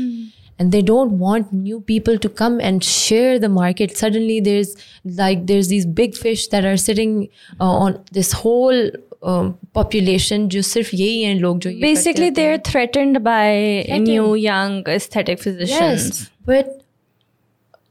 [0.59, 4.71] and they don't want new people to come and share the market suddenly there's
[5.05, 7.29] like there's these big fish that are sitting
[7.61, 8.81] uh, on this whole
[9.23, 13.23] um, population जो सिर्फ यही हैं लोग जो ये करते basically रहते हैं। they're threatened
[13.29, 13.45] by
[14.09, 16.11] new young aesthetic physicians
[16.49, 16.80] yes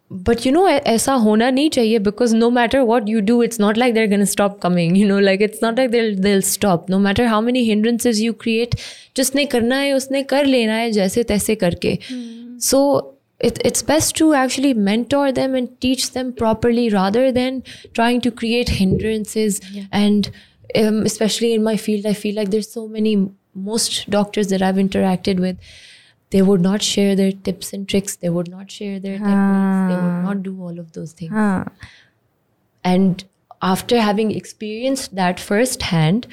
[0.10, 3.36] but but you know ऐ- ऐसा होना नहीं चाहिए because no matter what you do
[3.46, 6.14] it's not like they're going to stop coming you know like it's not like they'll
[6.26, 8.76] they'll stop no matter how many hindrances you create
[9.18, 11.98] जिसने करना है उसने कर लेना है जैसे तैसे करके
[12.68, 12.82] so
[13.50, 17.58] it, it's best to actually mentor them and teach them properly rather than
[17.94, 19.60] trying to create hindrances
[19.92, 20.30] and
[20.84, 23.16] um, especially in my field i feel like there's so many
[23.72, 25.58] most doctors that i've interacted with
[26.31, 28.17] they would not share their tips and tricks.
[28.17, 29.91] They would not share their techniques.
[29.91, 31.33] They would not do all of those things.
[32.83, 33.25] And
[33.63, 36.27] after having experienced that firsthand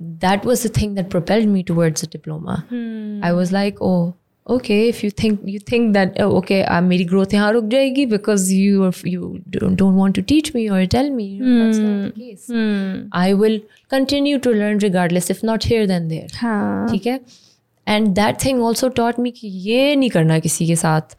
[0.00, 2.64] that was the thing that propelled me towards a diploma.
[2.68, 3.20] Hmm.
[3.22, 4.14] i was like oh
[4.48, 7.68] okay if you think you think that oh, okay uh, i meri growth yahan ruk
[7.74, 11.58] jayegi because you you don't, don't, want to teach me or tell me hmm.
[11.58, 12.20] that's not the hmm.
[12.20, 12.46] case.
[12.46, 13.02] Hmm.
[13.12, 16.28] i will continue to learn regardless if not here then there.
[16.94, 17.20] Okay.
[17.89, 21.15] And that thing also taught me कि ये नहीं करना किसी के साथ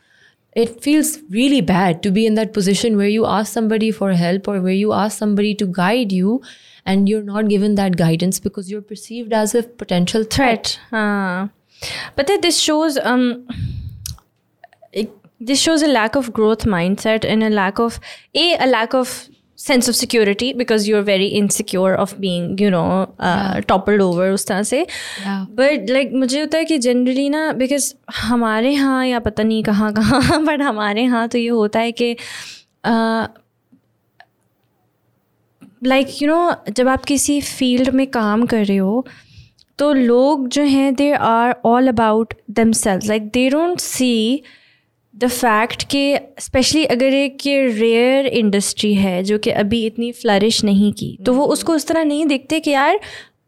[0.61, 4.47] it feels really bad to be in that position where you ask somebody for help
[4.49, 6.41] or where you ask somebody to guide you
[6.87, 11.51] and you're not given that guidance because you're perceived as a potential threat threat हाँ
[12.17, 13.47] but then this shows um
[14.93, 15.11] it,
[15.41, 18.01] this shows a lack of growth mindset and a lack of
[18.35, 19.15] a a lack of
[19.62, 22.86] sense of security because you're very insecure of being you know
[23.20, 24.86] uh, toppled over उस तरह से.
[25.56, 29.92] But like मुझे होता है कि generally ना because हमारे यहाँ या पता नहीं कहाँ
[29.94, 32.16] कहाँ बट हमारे यहाँ तो ये होता है कि
[35.84, 39.06] लाइक यू नो जब आप किसी फ़ील्ड में काम कर रहे हो
[39.80, 42.34] तो लोग जो हैं दे are all about
[42.80, 44.12] themselves like they don't see
[45.24, 50.64] the fact कि स्पेशली अगर एक ये रेयर इंडस्ट्री है जो कि अभी इतनी फ्लरिश
[50.64, 53.00] नहीं की तो वो उसको उस तरह नहीं देखते कि यार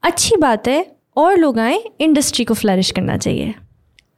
[0.04, 0.86] अच्छी बात है
[1.18, 3.54] और लोग आए इंडस्ट्री को फ्लरिश करना चाहिए।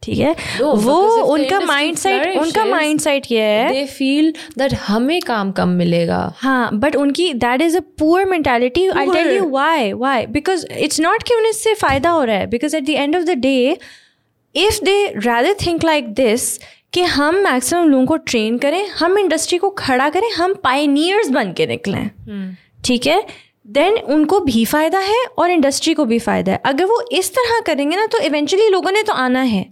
[0.02, 0.34] ठीक है?
[0.34, 5.50] No, वो उनका माइंड सेट उनका माइंड सेट ये है। दे फील दैट हमें काम
[5.52, 9.48] कम मिलेगा। हाँ बट उनकी that is a poor mentality I tell you.
[9.50, 12.90] Why why because it's not कि उन्हें इससे फ़ायदा हो रहा है। Because at the
[12.90, 13.76] end of the day
[14.54, 16.58] if they rather think like this
[16.96, 21.52] कि हम मैक्सिमम लोगों को ट्रेन करें हम इंडस्ट्री को खड़ा करें हम पाइनियर्स बन
[21.52, 22.10] के निकलें।
[22.84, 23.26] ठीक है?
[23.66, 27.60] देन उनको भी फ़ायदा है और इंडस्ट्री को भी फ़ायदा है। अगर वो इस तरह
[27.60, 29.62] करेंगे ना तो इवेंचुअली लोगों ने तो आना है।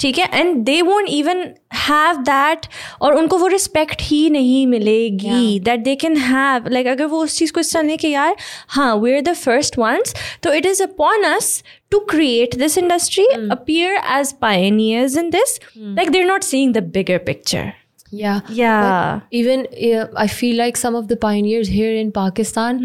[0.00, 1.42] ठीक है and they won't even
[1.72, 2.66] have that
[3.02, 7.36] और उनको वो रिस्पेक्ट ही नहीं मिलेगी that they can have like अगर वो उस
[7.38, 8.36] चीज़ को इस तरह लें कि यार
[8.68, 13.26] हाँ we are the first ones तो it is upon us to create this industry
[13.52, 17.72] appear as pioneers in this like they are not seeing the bigger picture
[18.14, 18.40] Yeah.
[18.50, 19.20] Yeah.
[19.32, 22.80] Even uh, I feel like some of the pioneers here in Pakistan,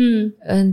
[0.49, 0.63] uh,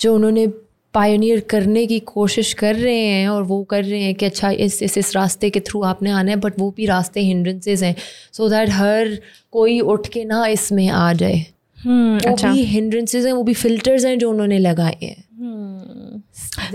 [0.00, 0.46] जो उन्होंने
[0.95, 4.81] Pioneer करने की कोशिश कर रहे हैं और वो कर रहे हैं कि अच्छा इस
[4.83, 7.95] इस इस रास्ते के थ्रू आपने आना है बट वो भी रास्ते हिंड्रेंसेज हैं
[8.31, 9.17] सो so दैट हर
[9.51, 11.45] कोई उठ के ना इसमें आ जाए।
[11.77, 16.17] हम्म वो भी हिंड्रेंसेज हैं वो भी फिल्टर्स हैं जो उन्होंने लगाए हैं। Hmm.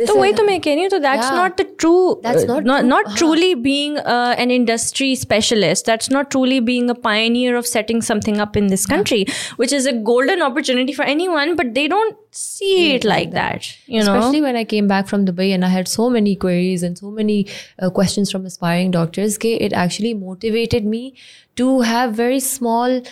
[0.07, 0.91] So wait a minute, can?
[0.91, 1.37] So that's yeah.
[1.37, 2.21] not the true.
[2.23, 2.89] That's not not, true.
[2.89, 3.17] not uh-huh.
[3.17, 5.87] truly being uh, an industry specialist.
[5.87, 9.35] That's not truly being a pioneer of setting something up in this country, yeah.
[9.57, 11.57] which is a golden opportunity for anyone.
[11.57, 13.73] But they don't see it like that.
[13.87, 16.85] You know, especially when I came back from Dubai and I had so many queries
[16.85, 17.49] and so many
[17.81, 19.37] uh, questions from aspiring doctors.
[19.37, 21.15] Okay, it actually motivated me
[21.57, 23.03] to have very small,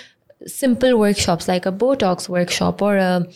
[0.47, 3.27] simple workshops like a Botox workshop or a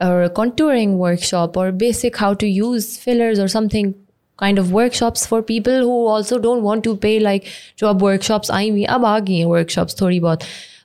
[0.00, 3.94] or a contouring workshop or basic how to use fillers or something
[4.38, 7.46] kind of workshops for people who also don't want to pay like
[7.78, 10.42] जो अब workshops आई हुई अब आ गई हैं workshops थोड़ी बहुत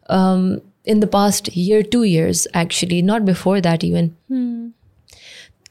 [0.09, 4.09] um, in the past year two years actually not before that even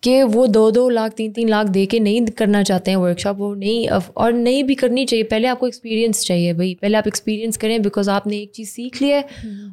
[0.03, 3.37] कि वो दो दो लाख तीन तीन लाख दे के नहीं करना चाहते हैं वर्कशॉप
[3.39, 7.57] वो नहीं और नहीं भी करनी चाहिए पहले आपको एक्सपीरियंस चाहिए भाई पहले आप एक्सपीरियंस
[7.57, 9.25] करें बिकॉज़ आपने एक चीज़ सीख ली है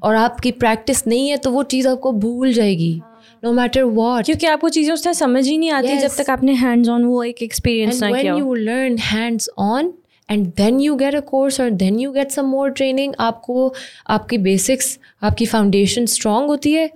[0.04, 3.02] और आपकी प्रैक्टिस नहीं है तो वो चीज़ आपको भूल जाएगी
[3.44, 6.02] नो मैटर वॉट क्योंकि आपको चीज़ें उस समझ ही नहीं आती yes.
[6.02, 9.94] जब तक आपने हैंड्स ऑन वो एक एक्सपीरियंस ना किया you learn hands on
[10.30, 13.74] and then you get a course और then you get some more training आपको
[14.08, 16.90] आपकी बेसिक्स आपकी फाउंडेशन स्ट्रांग होती है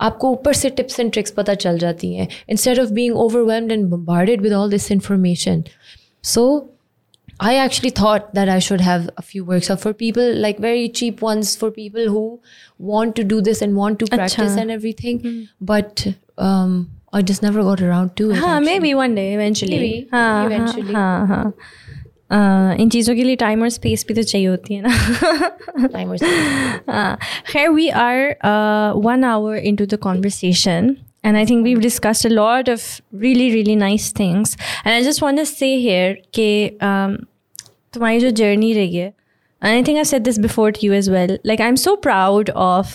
[0.00, 3.84] आपको ऊपर से टिप्स एंड ट्रिक्स पता चल जाती हैं। Instead of being overwhelmed and
[3.84, 5.64] bombarded with all this information
[6.24, 6.44] so
[7.39, 11.21] I actually thought that I should have a few workshops for people, like very cheap
[11.23, 12.39] ones for people who
[12.77, 14.61] want to do this and want to practice Acha.
[14.61, 15.47] and everything.
[15.59, 16.05] But
[16.37, 16.75] um,
[17.11, 18.35] I just never got around to it.
[18.37, 18.69] हाँ actually.
[18.71, 20.93] May be one day eventually Maybe, हाँ eventually.
[20.93, 21.53] हाँ हाँ
[22.31, 26.11] हाँ इन चीज़ों के लिए time और space भी तो चाहिए होती है ना Time
[26.11, 26.87] or something.
[26.87, 27.15] Uh,
[27.53, 30.95] here we are uh, one hour into the conversation
[31.29, 32.85] and i think we've discussed a lot of
[33.23, 34.53] really really nice things
[34.83, 36.47] and i just want to say here कि
[36.91, 37.17] um,
[37.93, 39.11] तुम्हारी जो journey रही है
[39.61, 42.49] and i think i said this before to you as well like i'm so proud
[42.65, 42.93] of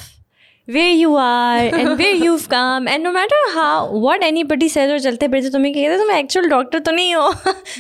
[0.77, 3.75] where you are and where you've come and no matter how
[4.07, 7.29] what anybody says और चलते फिरते तुम्हें कहते तुम actual doctor तो नहीं हो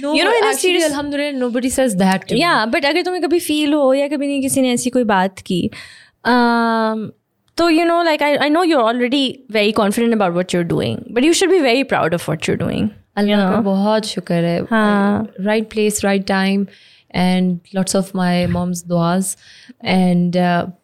[0.03, 2.29] No, you know in a actually, serious Alhamdulillah, nobody says that.
[2.29, 2.41] To me.
[2.41, 5.39] या बट अगर तुम्हें कभी फील हो या कभी नहीं किसी ने ऐसी कोई बात
[5.51, 5.61] की
[6.25, 7.03] um,
[7.59, 10.99] तो you know like I I know you already very confident about what you're doing
[11.15, 14.61] but you should be very proud of what you're doing अल्लाह का बहुत शुक्र है
[14.71, 15.27] हाँ.
[15.41, 16.67] Right place right time
[17.15, 19.37] and lots of my mom's दुआज
[19.85, 20.37] and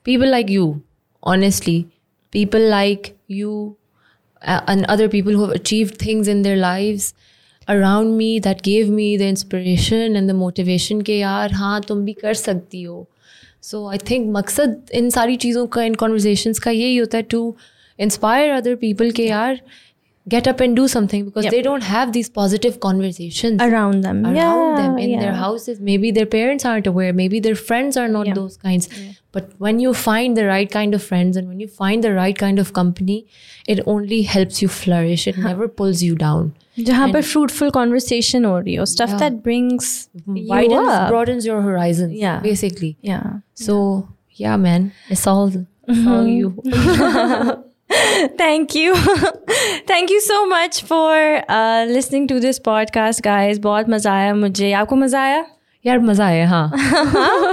[0.04, 0.74] people like you
[1.22, 1.84] honestly
[2.32, 3.76] people like you
[4.42, 7.04] and other people who have achieved things in their lives
[7.68, 12.12] around me that gave me the inspiration and the motivation कि यार हाँ तुम भी
[12.12, 13.06] कर सकती हो
[13.67, 17.55] So I think मकसद इन सारी चीज़ों का, इन कॉन्वर्जेस का यही होता है टू
[17.99, 19.59] इंस्पायर अदर पीपल के यार
[20.32, 21.52] get up and do something because Yep.
[21.52, 25.40] they don't have these positive conversations around them around yeah, them in their yeah.
[25.44, 25.80] houses.
[25.80, 27.12] Maybe their parents aren't aware.
[27.12, 28.34] Maybe their friends are not Yeah.
[28.40, 28.88] those kinds.
[29.38, 32.38] But when you find the right kind of friends and when you find the right
[32.44, 33.16] kind of company,
[33.66, 35.26] it only helps you flourish.
[35.32, 36.52] It never pulls you down.
[36.78, 39.18] जहाँ पर fruitful conversation हो रही हो stuff Yeah.
[39.24, 39.90] that brings
[40.36, 41.08] you Widens, up.
[41.10, 42.14] broadens your horizons.
[42.22, 42.38] Yeah.
[42.46, 42.92] Basically.
[43.10, 43.26] yeah
[43.66, 43.80] So
[44.44, 46.54] yeah, man, it's all it's all you.
[48.38, 48.94] thank you
[49.86, 51.16] thank you so much for
[51.48, 55.46] uh, listening to this podcast guys बहुत मज़ा आया मुझे आपको मज़ा आया
[55.87, 56.67] यार मज़ा आया हाँ।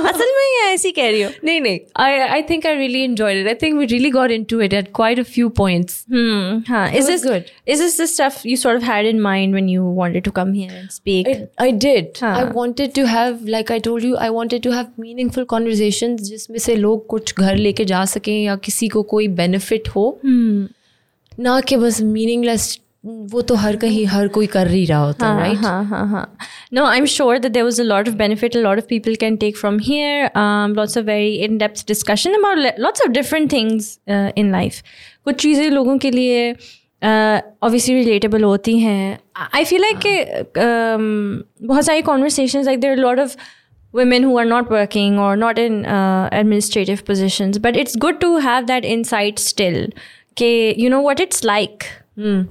[0.08, 3.36] असल में ही ऐसी कह रही हो। नहीं नहीं I I think I really enjoyed
[3.36, 6.04] it I think we really got into it at quite a few points
[6.68, 9.68] हाँ is this good is this the stuff you sort of had in mind when
[9.68, 13.78] you wanted to come here and speak I did I wanted to have like I
[13.78, 18.04] told you I wanted to have meaningful conversations जिसमें से लोग कुछ घर लेके जा
[18.04, 20.74] सकें या किसी को कोई बेनिफिट हो। Hmm.
[21.40, 25.54] ना कि बस मीनिंगलेस वो तो हर कहीं हर कोई कर ही रहा होता है
[25.54, 26.36] हाँ हाँ हाँ।
[26.72, 29.36] No I am sure that there was a lot of benefit lot of people can
[29.36, 30.30] take from here
[30.76, 34.82] lots of very in depth discussion about lots of different things in life
[35.24, 36.52] कुछ चीज़ें लोगों के लिए
[37.02, 39.18] obviously relatable होती हैं।
[39.54, 40.54] आई feel like
[41.62, 43.36] बहुत सारी conversation like there lot of
[43.94, 48.64] women who are not working और not in administrative position but it's good to have
[48.64, 49.86] that insight still
[50.36, 51.84] के you know what it's like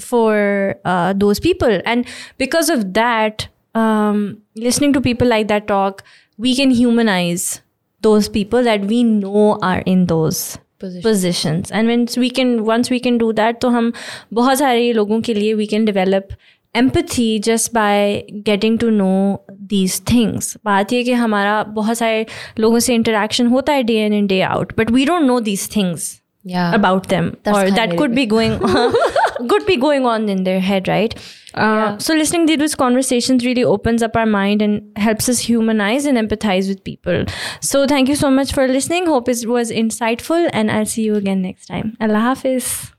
[0.00, 2.06] for uh, those people and
[2.38, 6.02] because of that um, listening to people like that talk
[6.38, 7.60] we can humanize
[8.02, 11.02] those people that we know are in those Position.
[11.02, 13.92] positions and once we can once we can do that तो हम
[14.32, 16.32] बहुत सारे लोगों के लिए we can develop
[16.74, 19.40] empathy just by getting to know
[19.72, 22.24] these things बात ये कि हमारा बहुत सारे
[22.58, 25.66] लोगों से interaction होता है day in and day out but we don't know these
[25.76, 26.06] things
[26.54, 28.56] yeah about them That's or kind that of could be going
[29.47, 31.15] could be going on in their head right?
[31.53, 36.05] Uh, so listening to these conversations really opens up our mind and helps us humanize
[36.05, 37.25] and empathize with people.
[37.61, 39.05] So thank you so much for listening.
[39.05, 41.95] Hope it was insightful and i'll see you again next time.
[42.01, 42.92] Allah hafiz